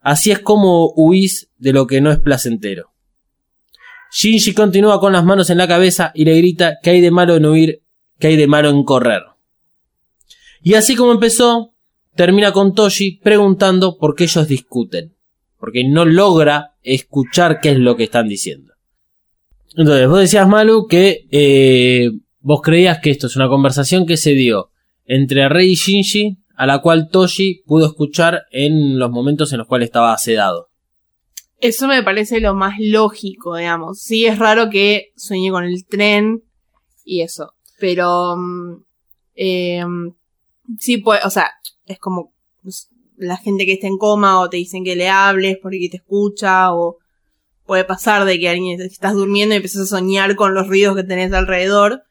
[0.00, 2.92] Así es como huís de lo que no es placentero.
[4.12, 7.36] Shinji continúa con las manos en la cabeza y le grita que hay de malo
[7.36, 7.82] en huir,
[8.18, 9.22] que hay de malo en correr.
[10.62, 11.74] Y así como empezó,
[12.16, 15.14] termina con Toshi preguntando por qué ellos discuten,
[15.58, 18.72] porque no logra escuchar qué es lo que están diciendo.
[19.76, 24.32] Entonces, vos decías, Malu, que eh, vos creías que esto es una conversación que se
[24.32, 24.70] dio
[25.04, 29.66] entre Rei y Shinji a la cual Toshi pudo escuchar en los momentos en los
[29.66, 30.70] cuales estaba sedado.
[31.58, 34.00] Eso me parece lo más lógico, digamos.
[34.00, 36.42] Sí, es raro que sueñe con el tren
[37.04, 37.52] y eso.
[37.78, 38.36] Pero.
[38.36, 38.84] mm,
[39.36, 39.84] eh,
[40.78, 41.50] sí, pues, o sea,
[41.86, 42.32] es como
[43.16, 46.74] la gente que está en coma o te dicen que le hables porque te escucha
[46.74, 46.98] o
[47.64, 51.04] puede pasar de que alguien estás durmiendo y empiezas a soñar con los ruidos que
[51.04, 52.02] tenés alrededor.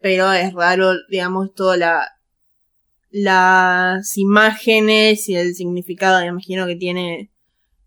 [0.00, 2.08] Pero es raro, digamos, toda la,
[3.10, 7.30] las imágenes y el significado, me imagino que tiene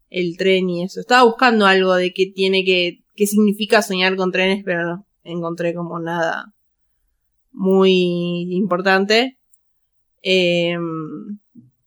[0.09, 0.99] el tren y eso.
[0.99, 5.73] Estaba buscando algo de qué tiene que, qué significa soñar con trenes, pero no encontré
[5.73, 6.53] como nada
[7.51, 9.36] muy importante.
[10.21, 11.39] Em,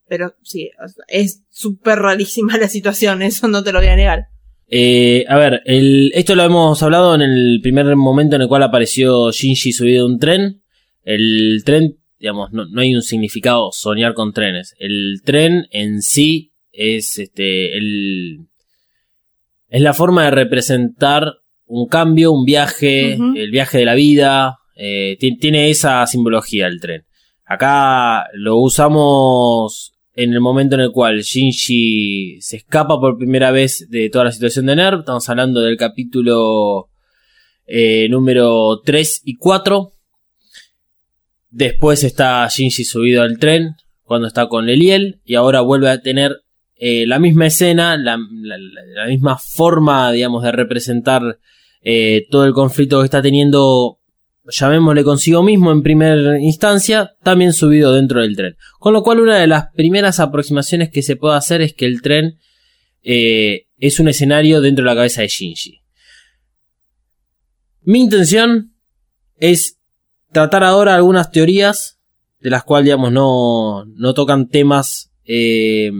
[0.08, 0.70] pero sí,
[1.08, 4.24] es súper rarísima la situación, eso no te lo voy a negar.
[4.68, 8.62] Eh, a ver, el- esto lo hemos hablado en el primer momento en el cual
[8.62, 10.62] apareció Shinji subido a un tren.
[11.02, 14.74] El tren, digamos, no, no hay un significado soñar con trenes.
[14.78, 18.46] El tren en sí es este el
[19.68, 21.34] es la forma de representar
[21.66, 24.56] un cambio, un viaje, el viaje de la vida.
[24.82, 27.04] eh, ti- tiene esa simbología el tren.
[27.50, 33.88] Acá lo usamos en el momento en el cual Shinji se escapa por primera vez
[33.90, 35.00] de toda la situación de Nerv.
[35.00, 36.90] Estamos hablando del capítulo
[37.66, 39.90] eh, número 3 y 4.
[41.50, 46.36] Después está Shinji subido al tren cuando está con Leliel y ahora vuelve a tener
[46.76, 48.16] eh, la misma escena, la,
[49.08, 51.40] misma forma, digamos, de representar
[51.82, 53.98] eh, todo el conflicto que está teniendo,
[54.50, 58.56] llamémosle consigo mismo en primera instancia, también subido dentro del tren.
[58.78, 62.02] Con lo cual una de las primeras aproximaciones que se puede hacer es que el
[62.02, 62.38] tren
[63.02, 65.80] eh, es un escenario dentro de la cabeza de Shinji.
[67.82, 68.74] Mi intención
[69.36, 69.78] es
[70.32, 71.98] tratar ahora algunas teorías
[72.40, 75.90] de las cuales, digamos, no, no tocan temas eh,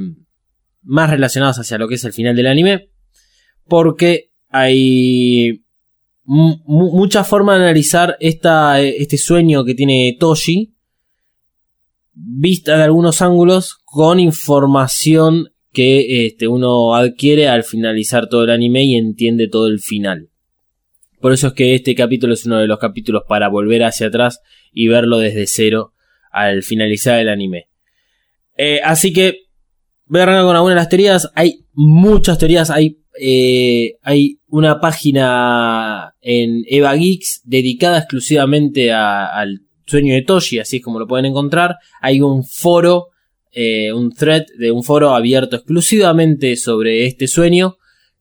[0.82, 2.90] más relacionados hacia lo que es el final del anime,
[3.66, 5.64] porque hay
[6.24, 10.74] mu- mu- mucha forma de analizar esta, este sueño que tiene Toshi,
[12.12, 18.84] vista de algunos ángulos, con información que este, uno adquiere al finalizar todo el anime
[18.84, 20.28] y entiende todo el final.
[21.20, 24.40] Por eso es que este capítulo es uno de los capítulos para volver hacia atrás
[24.72, 25.92] y verlo desde cero
[26.32, 27.68] al finalizar el anime.
[28.56, 29.42] Eh, así que
[30.06, 31.30] voy a arrancar con algunas de las teorías.
[31.34, 32.70] Hay muchas teorías.
[32.70, 40.78] Hay, eh, hay una página en Eva Geeks dedicada exclusivamente al sueño de Toshi, así
[40.78, 41.76] es como lo pueden encontrar.
[42.00, 43.08] Hay un foro,
[43.52, 47.76] eh, un thread de un foro abierto exclusivamente sobre este sueño,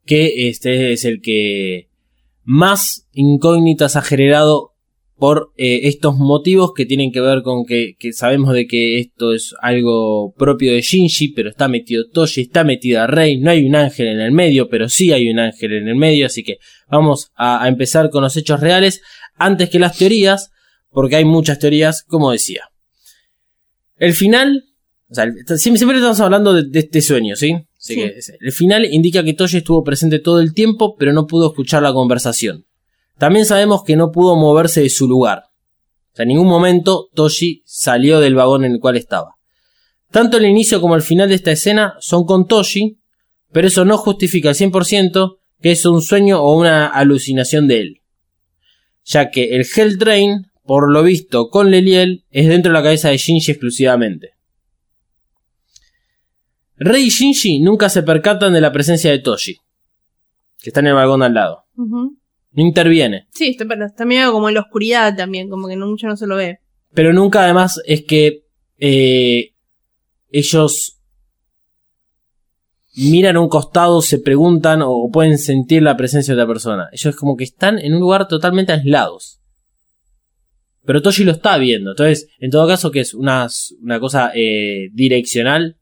[0.05, 1.89] que este es el que
[2.43, 4.73] más incógnitas ha generado
[5.19, 9.34] por eh, estos motivos que tienen que ver con que, que sabemos de que esto
[9.34, 13.75] es algo propio de Shinji, pero está metido Toshi, está metida Rei, no hay un
[13.75, 16.58] ángel en el medio, pero sí hay un ángel en el medio, así que
[16.89, 19.01] vamos a, a empezar con los hechos reales
[19.36, 20.51] antes que las teorías,
[20.89, 22.63] porque hay muchas teorías, como decía.
[23.97, 24.63] El final,
[25.10, 25.25] o sea,
[25.58, 27.53] siempre, siempre estamos hablando de, de este sueño, ¿sí?
[27.77, 27.95] Así Sí.
[27.95, 31.84] que el final indica que Toshi estuvo presente todo el tiempo, pero no pudo escuchar
[31.84, 32.65] la conversación.
[33.19, 35.43] También sabemos que no pudo moverse de su lugar.
[36.15, 39.36] En ningún momento Toshi salió del vagón en el cual estaba.
[40.10, 42.99] Tanto el inicio como el final de esta escena son con Toshi,
[43.51, 48.01] pero eso no justifica al 100% que es un sueño o una alucinación de él.
[49.03, 53.10] Ya que el Hell Train, por lo visto con Leliel, es dentro de la cabeza
[53.10, 54.32] de Shinji exclusivamente.
[56.77, 59.58] Rei y Shinji nunca se percatan de la presencia de Toshi,
[60.60, 61.65] que está en el vagón al lado.
[62.53, 63.27] Interviene.
[63.31, 66.17] Sí, está, pero está medio como en la oscuridad también, como que no, mucho no
[66.17, 66.59] se lo ve.
[66.93, 68.43] Pero nunca además es que
[68.77, 69.53] eh,
[70.29, 70.99] ellos
[72.95, 76.89] miran a un costado, se preguntan o pueden sentir la presencia de otra persona.
[76.91, 79.39] Ellos como que están en un lugar totalmente aislados.
[80.85, 81.91] Pero Toshi lo está viendo.
[81.91, 83.47] Entonces, en todo caso, que es una,
[83.81, 85.77] una cosa eh, direccional.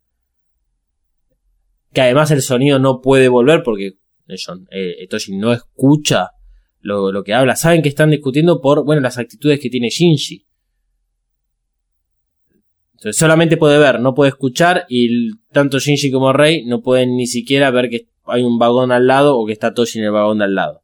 [1.92, 3.94] Que además el sonido no puede volver porque
[4.26, 6.32] ellos, eh, Toshi no escucha
[6.80, 7.56] lo, lo que habla.
[7.56, 10.46] Saben que están discutiendo por, bueno, las actitudes que tiene Shinji.
[12.94, 17.28] Entonces solamente puede ver, no puede escuchar y tanto Shinji como Rei no pueden ni
[17.28, 20.38] siquiera ver que hay un vagón al lado o que está Toshi en el vagón
[20.38, 20.82] de al lado.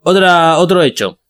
[0.00, 1.20] Otra, otro hecho.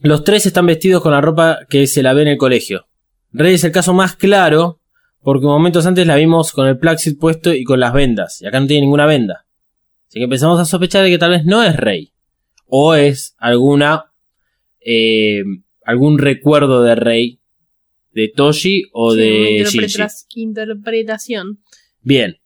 [0.00, 2.86] Los tres están vestidos con la ropa que se la ve en el colegio.
[3.30, 4.80] Rey es el caso más claro
[5.20, 8.60] porque momentos antes la vimos con el plaxit puesto y con las vendas y acá
[8.60, 9.46] no tiene ninguna venda.
[10.12, 12.12] Así que empezamos a sospechar de que tal vez no es Rey
[12.66, 14.12] o es alguna
[14.80, 15.40] eh,
[15.86, 17.40] algún recuerdo de Rey
[18.12, 19.78] de Toshi o Sí, de Shinji.
[19.78, 21.60] interpreta- interpretación.
[22.02, 22.36] Bien.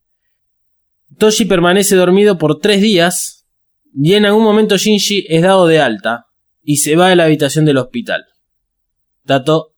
[1.19, 3.49] Toshi permanece dormido por tres días
[3.93, 6.27] y en algún momento Shinji es dado de alta
[6.63, 8.27] y se va de la habitación del hospital.
[9.25, 9.75] Dato,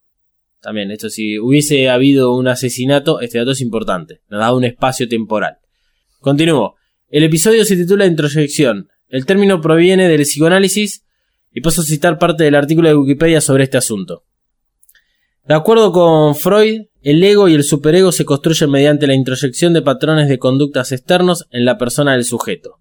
[0.61, 5.09] también, esto si hubiese habido un asesinato, este dato es importante, nos da un espacio
[5.09, 5.57] temporal.
[6.21, 6.75] Continúo.
[7.11, 8.91] El episodio se titula Introyección.
[9.09, 11.07] El término proviene del psicoanálisis
[11.51, 14.25] y paso a citar parte del artículo de Wikipedia sobre este asunto.
[15.47, 19.81] De acuerdo con Freud, el ego y el superego se construyen mediante la introyección de
[19.81, 22.79] patrones de conductas externos en la persona del sujeto.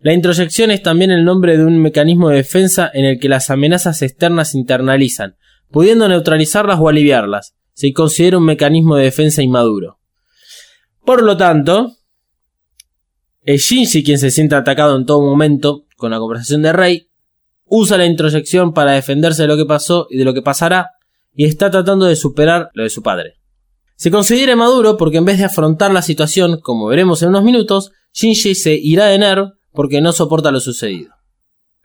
[0.00, 3.50] La introyección es también el nombre de un mecanismo de defensa en el que las
[3.50, 5.36] amenazas externas se internalizan,
[5.70, 7.54] pudiendo neutralizarlas o aliviarlas.
[7.74, 9.98] Se considera un mecanismo de defensa inmaduro.
[11.04, 11.97] Por lo tanto,
[13.48, 17.08] es Shinji quien se siente atacado en todo momento con la conversación de Rey,
[17.64, 20.90] usa la introyección para defenderse de lo que pasó y de lo que pasará,
[21.34, 23.38] y está tratando de superar lo de su padre.
[23.96, 27.90] Se considera maduro porque en vez de afrontar la situación, como veremos en unos minutos,
[28.12, 31.14] Shinji se irá de nerv porque no soporta lo sucedido.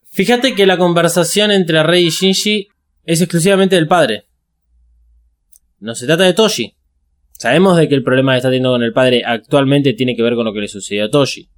[0.03, 2.67] Fíjate que la conversación entre Rei y Shinji
[3.05, 4.25] es exclusivamente del padre.
[5.79, 6.75] No se trata de Toshi.
[7.31, 10.35] Sabemos de que el problema que está teniendo con el padre actualmente tiene que ver
[10.35, 11.52] con lo que le sucedió a Toshi.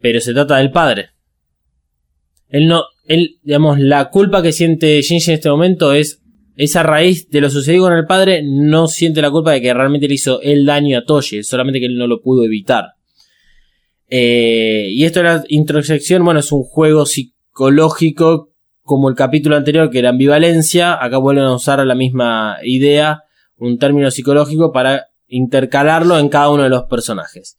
[0.00, 1.10] Pero se trata del padre.
[2.48, 6.20] Él no, él, digamos, la culpa que siente Shinji en este momento es
[6.56, 10.08] esa raíz de lo sucedido con el padre, no siente la culpa de que realmente
[10.08, 12.94] le hizo el daño a Toshi, solamente que él no lo pudo evitar.
[14.08, 18.52] Eh, y esto de la introyección, bueno, es un juego psicológico
[18.82, 23.22] como el capítulo anterior que era ambivalencia, acá vuelven a usar la misma idea,
[23.56, 27.56] un término psicológico para intercalarlo en cada uno de los personajes.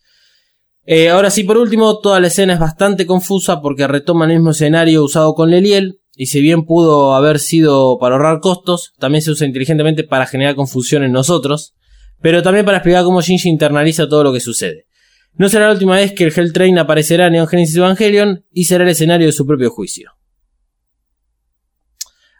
[0.86, 4.52] Eh, ahora sí, por último, toda la escena es bastante confusa porque retoma el mismo
[4.52, 9.32] escenario usado con Leliel, y si bien pudo haber sido para ahorrar costos, también se
[9.32, 11.74] usa inteligentemente para generar confusión en nosotros,
[12.22, 14.88] pero también para explicar cómo Shinji internaliza todo lo que sucede.
[15.34, 18.66] No será la última vez que el Hell Train aparecerá en Neon Genesis Evangelion y
[18.66, 20.12] será el escenario de su propio juicio.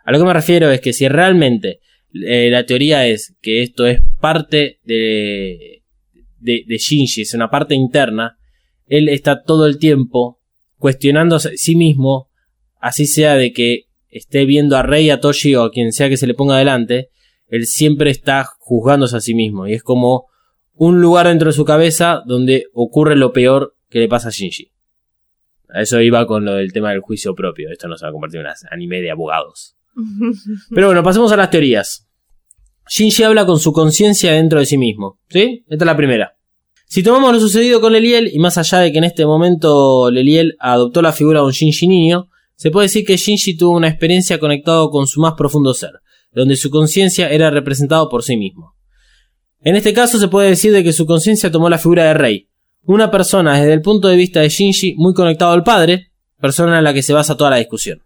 [0.04, 1.80] A lo que me refiero es que si realmente
[2.14, 5.81] eh, la teoría es que esto es parte de,
[6.42, 8.38] de, de Shinji, es una parte interna,
[8.88, 10.40] él está todo el tiempo
[10.78, 12.30] cuestionándose a sí mismo,
[12.80, 16.18] así sea de que esté viendo a Rey, a Toshi o a quien sea que
[16.18, 17.10] se le ponga adelante,
[17.48, 19.68] él siempre está juzgándose a sí mismo.
[19.68, 20.28] Y es como
[20.74, 24.72] un lugar dentro de su cabeza donde ocurre lo peor que le pasa a Shinji.
[25.70, 27.70] A eso iba con lo del tema del juicio propio.
[27.70, 29.78] Esto no se va a convertir en un anime de abogados.
[30.70, 32.10] Pero bueno, pasemos a las teorías.
[32.94, 35.18] Shinji habla con su conciencia dentro de sí mismo.
[35.30, 35.64] ¿Sí?
[35.70, 36.36] Esta es la primera.
[36.88, 40.58] Si tomamos lo sucedido con Leliel, y más allá de que en este momento Leliel
[40.60, 42.28] adoptó la figura de un Shinji niño,
[42.58, 45.92] se puede decir que Shinji tuvo una experiencia conectado con su más profundo ser,
[46.34, 48.76] donde su conciencia era representado por sí mismo.
[49.62, 52.50] En este caso se puede decir de que su conciencia tomó la figura de Rey,
[52.84, 56.12] una persona desde el punto de vista de Shinji muy conectado al padre,
[56.42, 58.04] persona en la que se basa toda la discusión.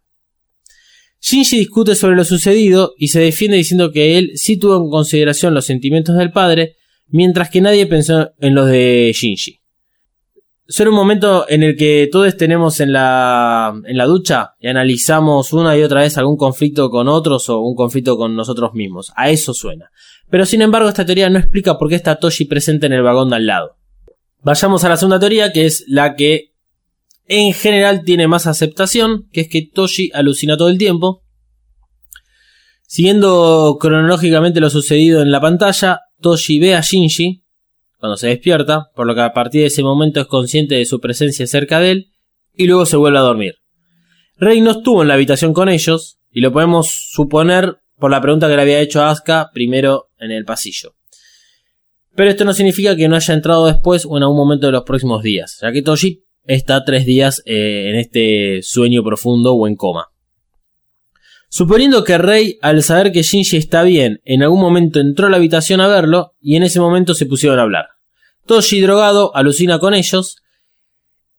[1.26, 5.56] Shinji discute sobre lo sucedido y se defiende diciendo que él sí tuvo en consideración
[5.56, 6.76] los sentimientos del padre,
[7.08, 9.60] mientras que nadie pensó en los de Shinji.
[10.68, 15.52] Solo un momento en el que todos tenemos en la, en la ducha y analizamos
[15.52, 19.12] una y otra vez algún conflicto con otros o un conflicto con nosotros mismos.
[19.16, 19.90] A eso suena.
[20.30, 23.32] Pero sin embargo esta teoría no explica por qué está Toshi presente en el vagón
[23.32, 23.78] de al lado.
[24.44, 26.55] Vayamos a la segunda teoría, que es la que
[27.28, 31.24] en general tiene más aceptación, que es que Toshi alucina todo el tiempo.
[32.88, 37.44] Siguiendo cronológicamente lo sucedido en la pantalla, Toshi ve a Shinji
[37.98, 41.00] cuando se despierta, por lo que a partir de ese momento es consciente de su
[41.00, 42.12] presencia cerca de él
[42.54, 43.56] y luego se vuelve a dormir.
[44.38, 48.48] Rey no estuvo en la habitación con ellos y lo podemos suponer por la pregunta
[48.48, 50.94] que le había hecho a Asuka primero en el pasillo.
[52.16, 54.84] Pero esto no significa que no haya entrado después o en algún momento de los
[54.84, 59.76] próximos días, ya que Toshi está tres días eh, en este sueño profundo o en
[59.76, 60.08] coma.
[61.50, 65.38] Suponiendo que Rey, al saber que Shinji está bien, en algún momento entró a la
[65.38, 67.86] habitación a verlo y en ese momento se pusieron a hablar.
[68.46, 70.38] Toshi drogado alucina con ellos.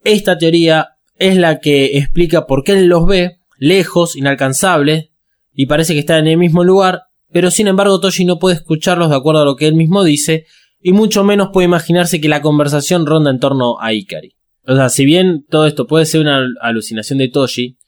[0.05, 5.11] Esta teoría es la que explica por qué él los ve, lejos, inalcanzables,
[5.53, 7.03] y parece que están en el mismo lugar,
[7.33, 10.47] pero sin embargo Toshi no puede escucharlos de acuerdo a lo que él mismo dice,
[10.81, 14.36] y mucho menos puede imaginarse que la conversación ronda en torno a Ikari.
[14.67, 17.79] O sea, si bien todo esto puede ser una alucinación de Toshi,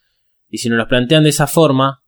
[0.51, 2.03] y si nos lo plantean de esa forma,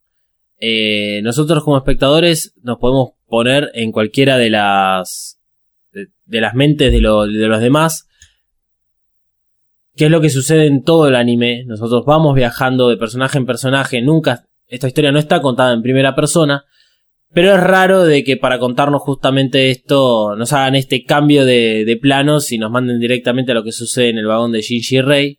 [0.58, 5.40] eh, nosotros como espectadores nos podemos poner en cualquiera de las
[5.92, 8.06] de, las mentes de, de los demás
[9.96, 11.64] qué es lo que sucede en todo el anime.
[11.66, 16.14] Nosotros vamos viajando de personaje en personaje nunca esta historia no está contada en primera
[16.14, 16.64] persona
[17.32, 21.96] pero es raro de que para contarnos justamente esto nos hagan este cambio de, de
[21.96, 25.38] planos y nos manden directamente a lo que sucede en el vagón de Shinji Rei.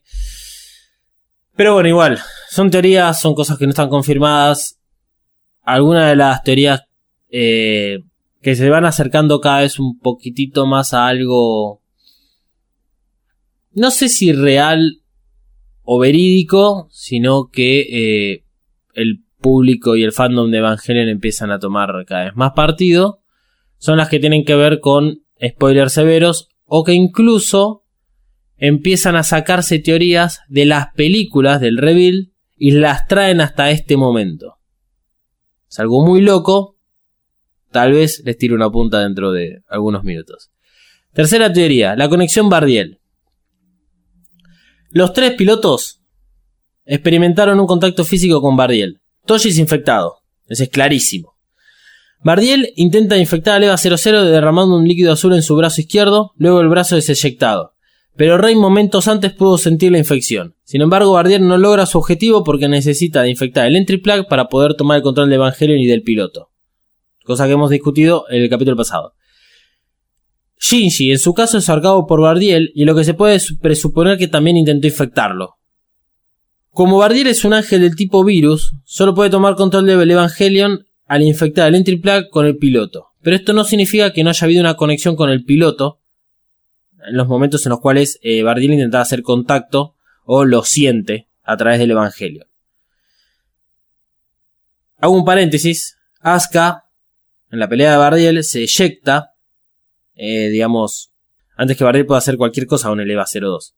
[1.54, 2.18] Pero bueno, igual,
[2.48, 4.78] son teorías, son cosas que no están confirmadas
[5.62, 6.82] algunas de las teorías
[7.30, 8.00] eh,
[8.40, 11.80] que se van acercando cada vez un poquitito más a algo,
[13.72, 15.00] no sé si real
[15.82, 18.44] o verídico, sino que eh,
[18.94, 23.20] el público y el fandom de Evangelion empiezan a tomar cada vez más partido,
[23.76, 27.84] son las que tienen que ver con spoilers severos o que incluso
[28.56, 34.58] empiezan a sacarse teorías de las películas del reveal y las traen hasta este momento.
[35.68, 36.78] Es algo muy loco.
[37.70, 40.52] Tal vez les tire una punta dentro de algunos minutos.
[41.12, 43.00] Tercera teoría, la conexión Bardiel.
[44.90, 46.00] Los tres pilotos
[46.84, 49.01] experimentaron un contacto físico con Bardiel.
[49.26, 50.18] Toshi es infectado.
[50.46, 51.34] Eso es clarísimo.
[52.24, 56.60] Bardiel intenta infectar a Eva 00 derramando un líquido azul en su brazo izquierdo, luego
[56.60, 57.72] el brazo es eyectado
[58.16, 60.54] pero Rey momentos antes pudo sentir la infección.
[60.64, 64.48] Sin embargo, Bardier no logra su objetivo porque necesita de infectar el entry plug para
[64.48, 66.50] poder tomar el control de Evangelion y del piloto.
[67.24, 69.14] Cosa que hemos discutido en el capítulo pasado.
[70.58, 74.28] Shinji, en su caso, es ahorcado por Bardiel y lo que se puede presuponer que
[74.28, 75.56] también intentó infectarlo.
[76.72, 81.22] Como Bardiel es un ángel del tipo virus, solo puede tomar control del Evangelion al
[81.22, 83.08] infectar el entry plug con el piloto.
[83.20, 86.00] Pero esto no significa que no haya habido una conexión con el piloto,
[87.06, 91.58] en los momentos en los cuales eh, Bardiel intentaba hacer contacto o lo siente a
[91.58, 92.46] través del Evangelio.
[94.96, 95.98] Hago un paréntesis.
[96.20, 96.86] Asuka,
[97.50, 99.34] en la pelea de Bardiel, se eyecta,
[100.14, 101.12] eh, digamos,
[101.54, 103.74] antes que Bardiel pueda hacer cualquier cosa a un Eleva 02.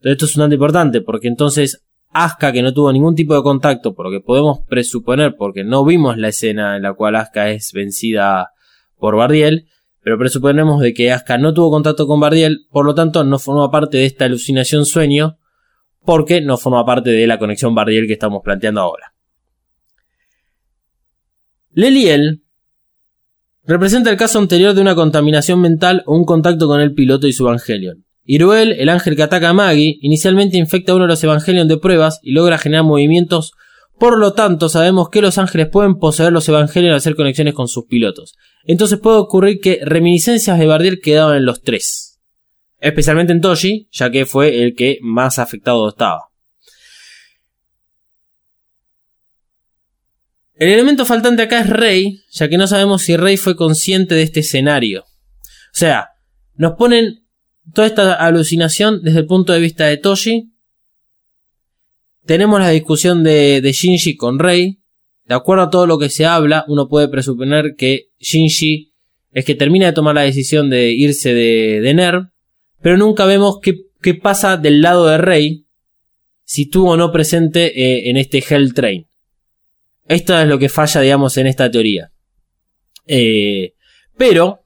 [0.00, 1.82] Pero esto es un dato importante, porque entonces
[2.14, 5.84] Asuka, que no tuvo ningún tipo de contacto, por lo que podemos presuponer, porque no
[5.84, 8.52] vimos la escena en la cual Asuka es vencida
[8.96, 9.66] por Bardiel,
[10.00, 13.68] pero presuponemos de que Asuka no tuvo contacto con Bardiel, por lo tanto no forma
[13.70, 15.38] parte de esta alucinación sueño,
[16.04, 19.12] porque no forma parte de la conexión Bardiel que estamos planteando ahora.
[21.72, 22.44] Leliel
[23.64, 27.32] representa el caso anterior de una contaminación mental o un contacto con el piloto y
[27.32, 28.03] su Evangelion.
[28.24, 31.76] Iruel, el ángel que ataca a Maggie, inicialmente infecta a uno de los Evangelion de
[31.76, 33.52] pruebas y logra generar movimientos
[33.98, 37.68] Por lo tanto, sabemos que los ángeles pueden poseer los evangelios al hacer conexiones con
[37.68, 38.34] sus pilotos.
[38.64, 42.20] Entonces puede ocurrir que reminiscencias de Bardiel quedaban en los tres.
[42.80, 46.30] Especialmente en Toshi, ya que fue el que más afectado estaba.
[50.54, 54.22] El elemento faltante acá es Rey, ya que no sabemos si Rey fue consciente de
[54.22, 55.02] este escenario.
[55.02, 56.10] O sea,
[56.54, 57.23] nos ponen
[57.72, 60.52] toda esta alucinación desde el punto de vista de Toshi.
[62.26, 64.80] Tenemos la discusión de, Shinji con Rey.
[65.24, 68.92] De acuerdo a todo lo que se habla, uno puede presuponer que Shinji
[69.32, 72.28] es que termina de tomar la decisión de irse de, de NERV,
[72.80, 75.66] pero nunca vemos qué, qué pasa del lado de Rey,
[76.44, 79.08] si tuvo o no presente eh, en este Hell Train.
[80.06, 82.12] Esto es lo que falla, digamos, en esta teoría.
[83.06, 83.74] Eh,
[84.16, 84.63] pero,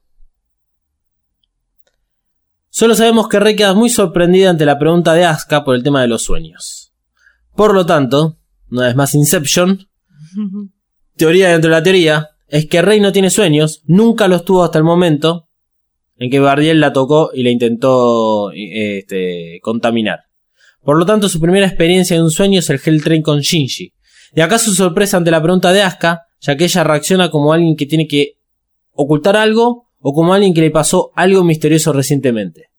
[2.79, 6.01] solo sabemos que Rey queda muy sorprendida ante la pregunta de Asuka por el tema
[6.01, 6.93] de los sueños.
[7.53, 8.37] Por lo tanto,
[8.71, 9.85] una vez más Inception,
[11.17, 14.77] teoría dentro de la teoría, es que Rey no tiene sueños, nunca los tuvo hasta
[14.77, 15.49] el momento
[16.15, 20.21] en que Bardiel la tocó y la intentó eh, este, contaminar.
[20.81, 23.91] Por lo tanto, su primera experiencia de un sueño es el Hell Train con Shinji.
[24.33, 27.75] Y acá su sorpresa ante la pregunta de Asuka, ya que ella reacciona como alguien
[27.75, 28.37] que tiene que
[28.93, 32.69] ocultar algo o como alguien que le pasó algo misterioso recientemente.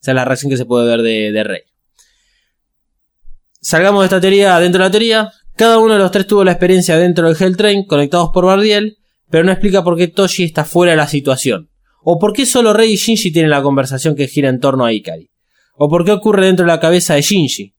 [0.00, 1.62] Esa es la reacción que se puede ver de, de Rey.
[3.60, 5.32] Salgamos de esta teoría dentro de la teoría.
[5.56, 8.98] Cada uno de los tres tuvo la experiencia dentro del Hell Train, conectados por Bardiel,
[9.28, 11.68] pero no explica por qué Toshi está fuera de la situación.
[12.02, 14.92] O por qué solo Rey y Shinji tienen la conversación que gira en torno a
[14.92, 15.30] Ikari.
[15.74, 17.74] O por qué ocurre dentro de la cabeza de Shinji.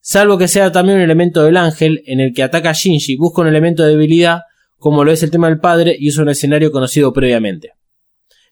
[0.00, 3.42] Salvo que sea también un elemento del ángel en el que ataca a Shinji, busca
[3.42, 4.40] un elemento de debilidad,
[4.78, 7.72] como lo es el tema del padre, y usa un escenario conocido previamente.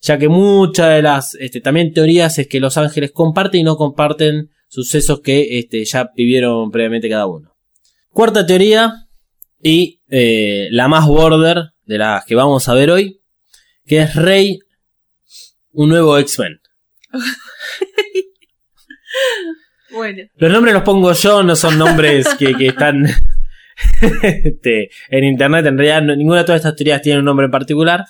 [0.01, 3.77] Ya que muchas de las este, también teorías es que los ángeles comparten y no
[3.77, 7.55] comparten sucesos que este, ya vivieron previamente cada uno.
[8.11, 9.09] Cuarta teoría,
[9.63, 13.21] y eh, la más border de las que vamos a ver hoy,
[13.87, 14.59] que es Rey,
[15.73, 16.61] un nuevo X-Men.
[19.93, 20.23] Bueno.
[20.37, 23.07] Los nombres los pongo yo, no son nombres que, que están
[24.33, 25.67] este, en internet.
[25.67, 28.07] En realidad, ninguna de todas estas teorías tiene un nombre en particular.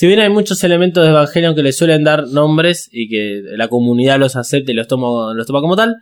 [0.00, 3.68] Si bien hay muchos elementos de Evangelion que le suelen dar nombres y que la
[3.68, 5.94] comunidad los acepta y los toma, los toma como tal,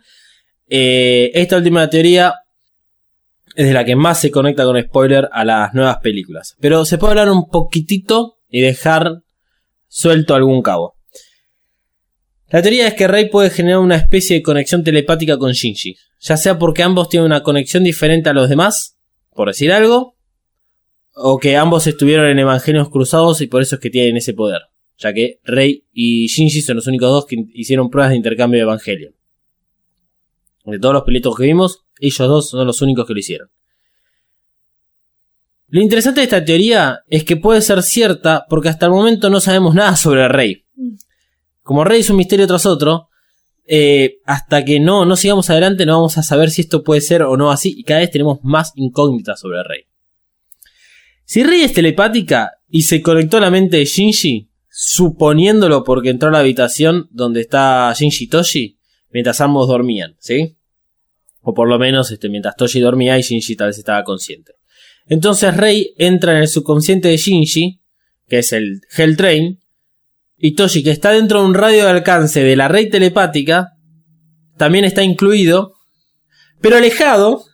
[0.69, 2.33] eh, esta última teoría
[3.55, 6.55] es de la que más se conecta con spoiler a las nuevas películas.
[6.61, 9.17] Pero se puede hablar un poquitito y dejar
[9.89, 10.95] suelto algún cabo.
[12.51, 16.37] La teoría es que Rey puede generar una especie de conexión telepática con Shinji, ya
[16.37, 18.97] sea porque ambos tienen una conexión diferente a los demás,
[19.31, 20.15] por decir algo,
[21.21, 24.61] o que ambos estuvieron en Evangelios cruzados y por eso es que tienen ese poder,
[24.97, 28.63] ya que Rey y Shinji son los únicos dos que hicieron pruebas de intercambio de
[28.63, 29.15] Evangelion.
[30.65, 33.49] De todos los pelitos que vimos, ellos dos son los únicos que lo hicieron.
[35.67, 39.41] Lo interesante de esta teoría es que puede ser cierta porque hasta el momento no
[39.41, 40.65] sabemos nada sobre Rey.
[41.63, 43.09] Como Rey es un misterio tras otro,
[43.65, 47.23] eh, hasta que no, no sigamos adelante no vamos a saber si esto puede ser
[47.23, 49.88] o no así y cada vez tenemos más incógnitas sobre Rey.
[51.29, 56.29] Si Rey es telepática y se conectó a la mente de Shinji, suponiéndolo porque entró
[56.29, 58.79] a la habitación donde está Shinji y Toshi,
[59.11, 60.57] mientras ambos dormían, ¿sí?
[61.41, 64.53] O por lo menos este, mientras Toshi dormía y Shinji tal vez estaba consciente.
[65.05, 67.79] Entonces Rey entra en el subconsciente de Shinji,
[68.27, 69.59] que es el Hell Train,
[70.35, 73.73] y Toshi, que está dentro de un radio de alcance de la red telepática,
[74.57, 75.75] también está incluido,
[76.59, 77.45] pero alejado,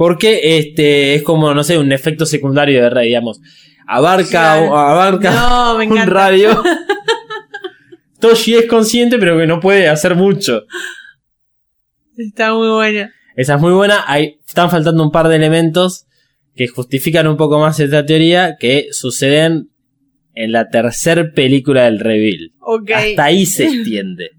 [0.00, 3.38] porque este es como, no sé, un efecto secundario de Rey, digamos.
[3.86, 4.74] Abarca, Claro.
[4.74, 6.62] abarca No, me un radio.
[8.18, 10.64] Toshi es consciente, pero que no puede hacer mucho.
[12.16, 13.12] Está muy buena.
[13.36, 14.02] Esa es muy buena.
[14.06, 16.06] Hay, están faltando un par de elementos
[16.56, 19.68] que justifican un poco más esta teoría que suceden
[20.32, 22.52] en la tercer película del reveal.
[22.60, 22.90] Ok.
[22.90, 24.30] Hasta ahí se extiende.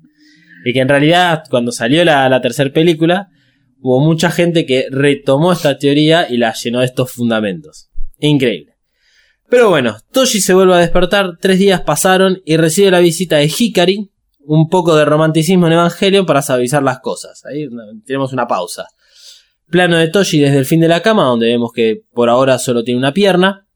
[0.66, 3.28] Y que en realidad, cuando salió la, la tercera película,
[3.82, 7.90] hubo mucha gente que retomó esta teoría y la llenó de estos fundamentos.
[8.20, 8.76] Increíble.
[9.50, 13.52] Pero bueno, Toshi se vuelve a despertar, tres días pasaron y recibe la visita de
[13.54, 14.10] Hikari,
[14.46, 17.44] un poco de romanticismo en Evangelion para suavizar las cosas.
[17.46, 17.68] Ahí
[18.06, 18.88] tenemos una pausa.
[19.70, 22.84] Plano de Toshi desde el fin de la cama, donde vemos que por ahora solo
[22.84, 23.68] tiene una pierna.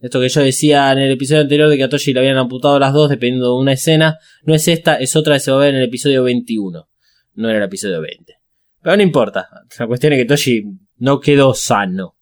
[0.00, 2.78] Esto que yo decía en el episodio anterior de que a Toshi le habían amputado
[2.78, 5.60] las dos dependiendo de una escena, no es esta, es otra que se va a
[5.60, 6.88] ver en el episodio 21.
[7.34, 8.41] No era el episodio 20.
[8.82, 10.64] Pero no importa, la cuestión es que Toshi
[10.98, 12.16] no quedó sano.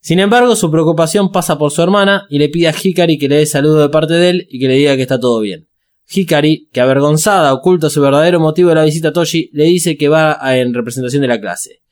[0.00, 3.38] Sin embargo, su preocupación pasa por su hermana y le pide a Hikari que le
[3.38, 5.68] dé saludo de parte de él y que le diga que está todo bien.
[6.08, 10.08] Hikari, que avergonzada oculta su verdadero motivo de la visita a Toshi, le dice que
[10.08, 11.82] va en representación de la clase.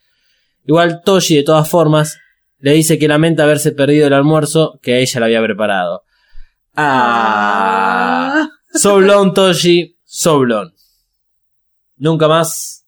[0.65, 2.19] Igual Toshi, de todas formas,
[2.59, 6.05] le dice que lamenta haberse perdido el almuerzo que ella le había preparado.
[6.77, 8.49] Ah.
[8.73, 10.75] Soblón, Toshi, Soblón.
[11.97, 12.84] Nunca más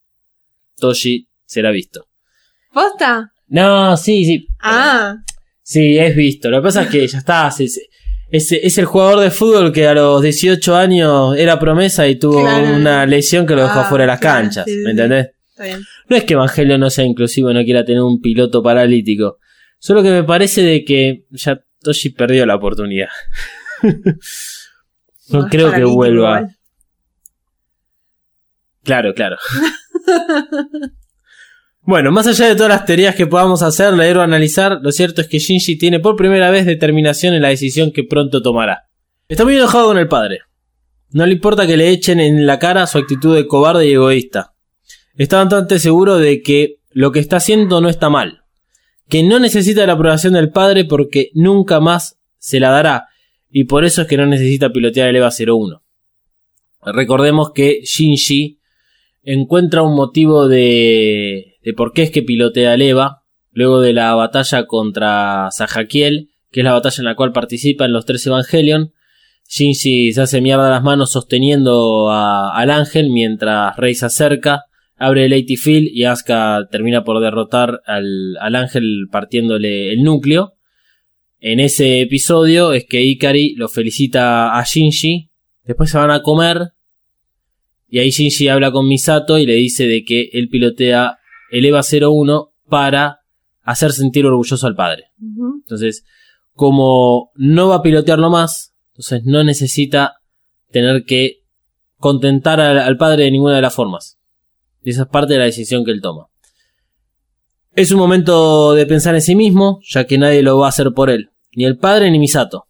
[0.79, 2.07] Toshi será visto.
[2.72, 3.33] ¿Posta?
[3.49, 4.47] No, sí, sí.
[4.61, 5.16] Ah.
[5.62, 6.51] Sí, es visto.
[6.51, 7.49] Lo que pasa es que ya está.
[7.59, 7.81] Es,
[8.31, 12.41] es, es el jugador de fútbol que a los 18 años era promesa y tuvo
[12.43, 12.77] Claro.
[12.77, 14.64] una lesión que lo dejó Ah, fuera de las claro, canchas.
[14.66, 15.29] sí, ¿Me entendés?
[15.51, 15.81] Está bien.
[16.09, 19.39] No es que Evangelio no sea inclusivo y no quiera tener un piloto paralítico.
[19.79, 23.09] Solo que me parece de que ya Toshi perdió la oportunidad.
[25.31, 26.41] no creo que vuelva.
[26.41, 26.57] igual.
[28.85, 29.37] Claro, claro.
[31.82, 35.20] bueno, más allá de todas las teorías que podamos hacer, leer o analizar, lo cierto
[35.20, 38.88] es que Shinji tiene por primera vez determinación en la decisión que pronto tomará.
[39.28, 40.40] Está muy enojado con el padre.
[41.11, 44.54] No le importa que le echen en la cara su actitud de cobarde y egoísta.
[45.16, 48.42] Está bastante seguro de que lo que está haciendo no está mal.
[49.09, 53.07] Que no necesita la aprobación del padre porque nunca más se la dará.
[53.48, 55.82] Y por eso es que no necesita pilotear el EVA 01.
[56.84, 58.55] Recordemos que Shinji
[59.27, 63.22] encuentra un motivo de, de por qué es que pilotea el EVA,
[63.53, 68.07] luego de la batalla contra Sajakiel, que es la batalla en la cual participan los
[68.07, 68.93] tres Evangelion.
[69.49, 74.64] Shinji se hace mierda las manos sosteniendo a- al ángel mientras Rey se acerca,
[74.97, 80.55] abre el AT Field y Asuka termina por derrotar al, al ángel partiéndole el núcleo.
[81.39, 85.31] En ese episodio es que Ikari lo felicita a Shinji,
[85.64, 86.72] después se van a comer
[87.89, 91.18] y ahí Shinji habla con Misato y le dice de que él pilotea
[91.51, 93.20] el EVA 01 para
[93.62, 95.12] hacer sentir orgulloso al padre.
[95.20, 96.05] Entonces,
[96.53, 100.16] como no va a pilotearlo más, entonces no necesita
[100.70, 101.45] tener que
[101.99, 104.18] contentar al, al padre de ninguna de las formas.
[104.82, 106.28] Y esa es parte de la decisión que él toma.
[107.74, 110.93] Es un momento de pensar en sí mismo, ya que nadie lo va a hacer
[110.93, 112.66] por él, ni el padre ni Misato.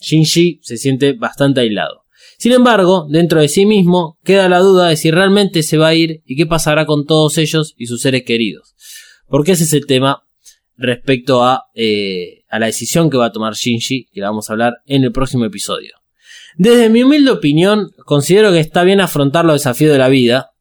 [0.00, 2.04] Shinji se siente bastante aislado.
[2.38, 5.94] Sin embargo, dentro de sí mismo queda la duda de si realmente se va a
[5.94, 8.76] ir y qué pasará con todos ellos y sus seres queridos.
[9.26, 10.24] Porque ese es el tema
[10.76, 14.52] respecto a, eh, a la decisión que va a tomar Shinji, que la vamos a
[14.52, 15.94] hablar en el próximo episodio.
[16.56, 20.52] Desde mi humilde opinión, considero que está bien afrontar los desafíos de la vida,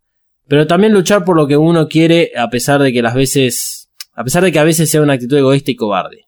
[0.47, 4.23] pero también luchar por lo que uno quiere a pesar de que las veces, a
[4.23, 6.25] pesar de que a veces sea una actitud egoísta y cobarde.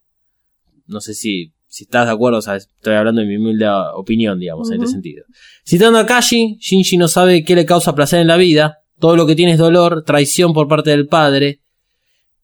[0.86, 4.40] No sé si, si estás de acuerdo, o sea, estoy hablando de mi humilde opinión,
[4.40, 5.24] digamos, en este sentido.
[5.66, 9.26] Citando a Kashi, Shinji no sabe qué le causa placer en la vida, todo lo
[9.26, 11.62] que tiene es dolor, traición por parte del padre,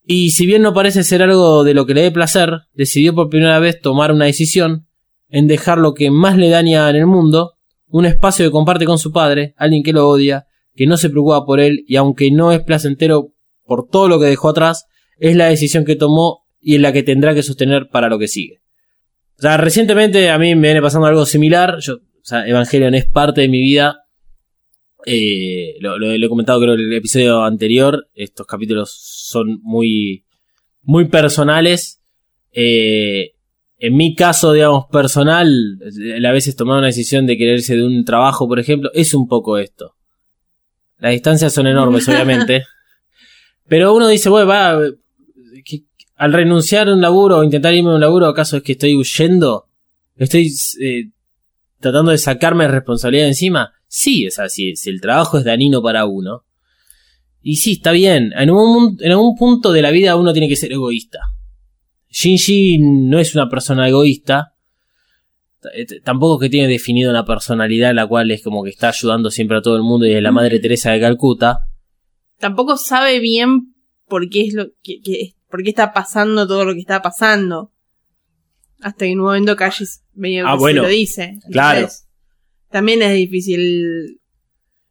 [0.07, 3.29] y si bien no parece ser algo de lo que le dé placer, decidió por
[3.29, 4.87] primera vez tomar una decisión
[5.29, 7.53] en dejar lo que más le daña en el mundo,
[7.87, 10.45] un espacio que comparte con su padre, alguien que lo odia,
[10.75, 14.27] que no se preocupa por él y aunque no es placentero por todo lo que
[14.27, 14.85] dejó atrás,
[15.17, 18.27] es la decisión que tomó y es la que tendrá que sostener para lo que
[18.27, 18.61] sigue.
[19.37, 23.05] O sea, recientemente a mí me viene pasando algo similar, yo, o sea, Evangelion es
[23.05, 23.99] parte de mi vida,
[25.05, 28.09] eh, lo, lo- lo he comentado creo en el episodio anterior.
[28.15, 30.25] Estos capítulos son muy,
[30.81, 32.01] muy personales.
[32.51, 33.33] Eh,
[33.77, 35.47] en mi caso, digamos, personal,
[35.81, 39.27] el a veces tomar una decisión de quererse de un trabajo, por ejemplo, es un
[39.27, 39.95] poco esto.
[40.97, 42.63] Las distancias son enormes, obviamente.
[43.67, 44.79] Pero uno dice, bueno, va,
[45.65, 45.83] que-
[46.15, 48.95] al renunciar a un laburo o intentar irme a un laburo, ¿acaso es que estoy
[48.95, 49.65] huyendo?
[50.15, 50.51] ¿Estoy
[50.81, 51.09] eh,
[51.79, 53.73] tratando de sacarme responsabilidad de encima?
[53.87, 56.43] Sí, sea, si, si el trabajo es danino para uno.
[57.41, 58.31] Y sí, está bien.
[58.33, 61.19] En algún, en algún punto de la vida uno tiene que ser egoísta.
[62.09, 64.53] Shinji no es una persona egoísta.
[65.61, 68.89] T- Tampoco es que tiene definido una personalidad en la cual es como que está
[68.89, 71.59] ayudando siempre a todo el mundo y es la madre Teresa de Calcuta.
[72.39, 73.75] Tampoco sabe bien
[74.07, 77.71] por qué es lo que, que- por qué está pasando todo lo que está pasando.
[78.81, 81.39] Hasta que en un momento Kashi medio Ah, se bueno, lo dice.
[81.51, 81.79] claro.
[81.79, 82.07] Entonces,
[82.69, 84.19] también es difícil,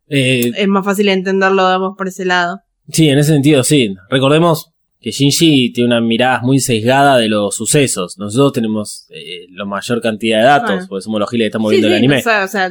[0.08, 2.60] Eh, es más fácil entenderlo, digamos, por ese lado.
[2.90, 3.94] Sí, en ese sentido, sí.
[4.10, 8.16] Recordemos que Shinji tiene una mirada muy sesgada de los sucesos.
[8.18, 10.86] Nosotros tenemos eh, la mayor cantidad de datos, Bueno.
[10.88, 12.18] porque somos los giles que estamos Sí, viendo el anime.
[12.18, 12.70] o sea,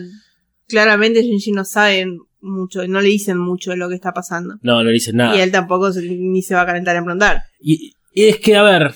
[0.67, 2.07] claramente Shinji no sabe
[2.43, 4.55] mucho, no le dicen mucho de lo que está pasando.
[4.61, 5.35] No, no le dices nada.
[5.35, 7.43] Y él tampoco se- ni se va a calentar en preguntar.
[7.59, 8.93] Y, y es que, a ver,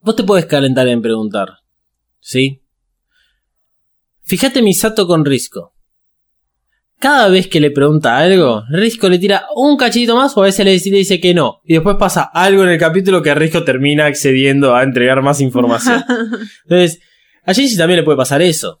[0.00, 1.48] vos te puedes calentar en preguntar,
[2.20, 2.60] ¿sí?
[4.22, 5.74] Fíjate Misato con Risco.
[6.98, 10.64] Cada vez que le pregunta algo, Risco le tira un cachito más o a veces
[10.64, 11.60] le dice, le dice que no.
[11.64, 16.04] Y después pasa algo en el capítulo que Risco termina accediendo a entregar más información.
[16.64, 17.00] Entonces,
[17.44, 18.80] a Shinji también le puede pasar eso.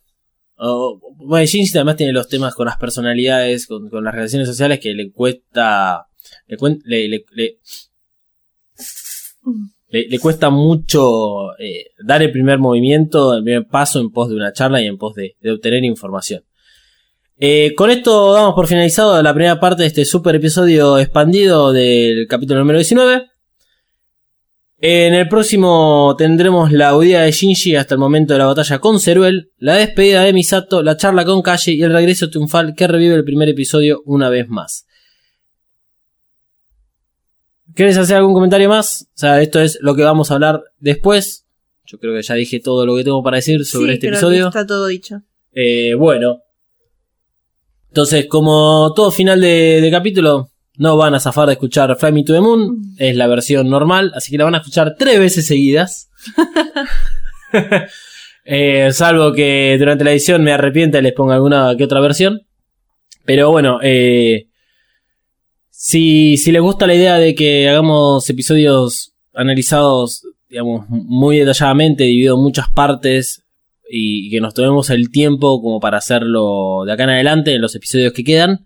[0.54, 4.92] O, bueno, Shinji además tiene los temas con las personalidades, con, las relaciones sociales que
[4.94, 6.06] le cuesta...
[6.46, 7.58] Le, le, le- le-
[9.88, 14.52] Le, cuesta mucho eh, dar el primer movimiento, el primer paso en pos de una
[14.52, 16.44] charla y en pos de, de obtener información.
[17.38, 22.26] Eh, con esto damos por finalizado la primera parte de este super episodio expandido del
[22.28, 23.26] capítulo número 19.
[24.84, 28.98] En el próximo tendremos la huida de Shinji hasta el momento de la batalla con
[28.98, 33.14] Ceruel, la despedida de Misato, la charla con Kashi y el regreso triunfal que revive
[33.14, 34.84] el primer episodio una vez más.
[37.76, 39.06] ¿Quieres hacer algún comentario más?
[39.14, 41.46] O sea, esto es lo que vamos a hablar después.
[41.86, 44.18] Yo creo que ya dije todo lo que tengo para decir sobre Sí, este creo
[44.18, 44.48] que episodio.
[44.48, 45.22] Está todo dicho.
[45.52, 46.40] Eh, bueno.
[47.86, 52.24] Entonces, como todo final de, de capítulo, no van a zafar de escuchar Fly Me
[52.24, 52.82] to the Moon.
[52.98, 56.10] Es la versión normal, así que la van a escuchar tres veces seguidas.
[58.44, 62.40] Eh, salvo que durante la edición me arrepienta y les ponga alguna que otra versión.
[63.24, 64.48] Pero bueno, eh,
[65.70, 72.34] si, si les gusta la idea de que hagamos episodios analizados, digamos, muy detalladamente, dividido
[72.34, 73.44] en muchas partes,
[73.88, 77.74] y que nos tomemos el tiempo como para hacerlo de acá en adelante en los
[77.74, 78.64] episodios que quedan,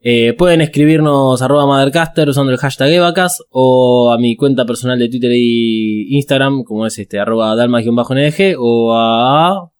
[0.00, 5.08] eh, pueden escribirnos arroba mothercaster usando el hashtag Evacas o a mi cuenta personal de
[5.08, 9.70] Twitter y Instagram, como es este, arroba dalma-ndg o a...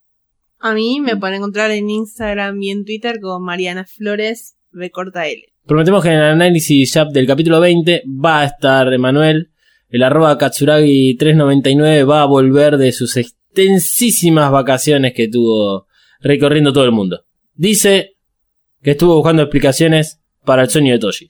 [0.61, 5.25] A mí me pueden encontrar en Instagram y en Twitter como Mariana Flores B corta
[5.27, 5.41] L.
[5.65, 9.51] Prometemos que en el análisis ya del capítulo 20 va a estar Emanuel,
[9.87, 15.87] el arroba Katsuragi399 va a volver de sus extensísimas vacaciones que tuvo
[16.19, 17.23] recorriendo todo el mundo.
[17.53, 18.17] Dice
[18.81, 21.29] que estuvo buscando explicaciones para el sueño de Toshi.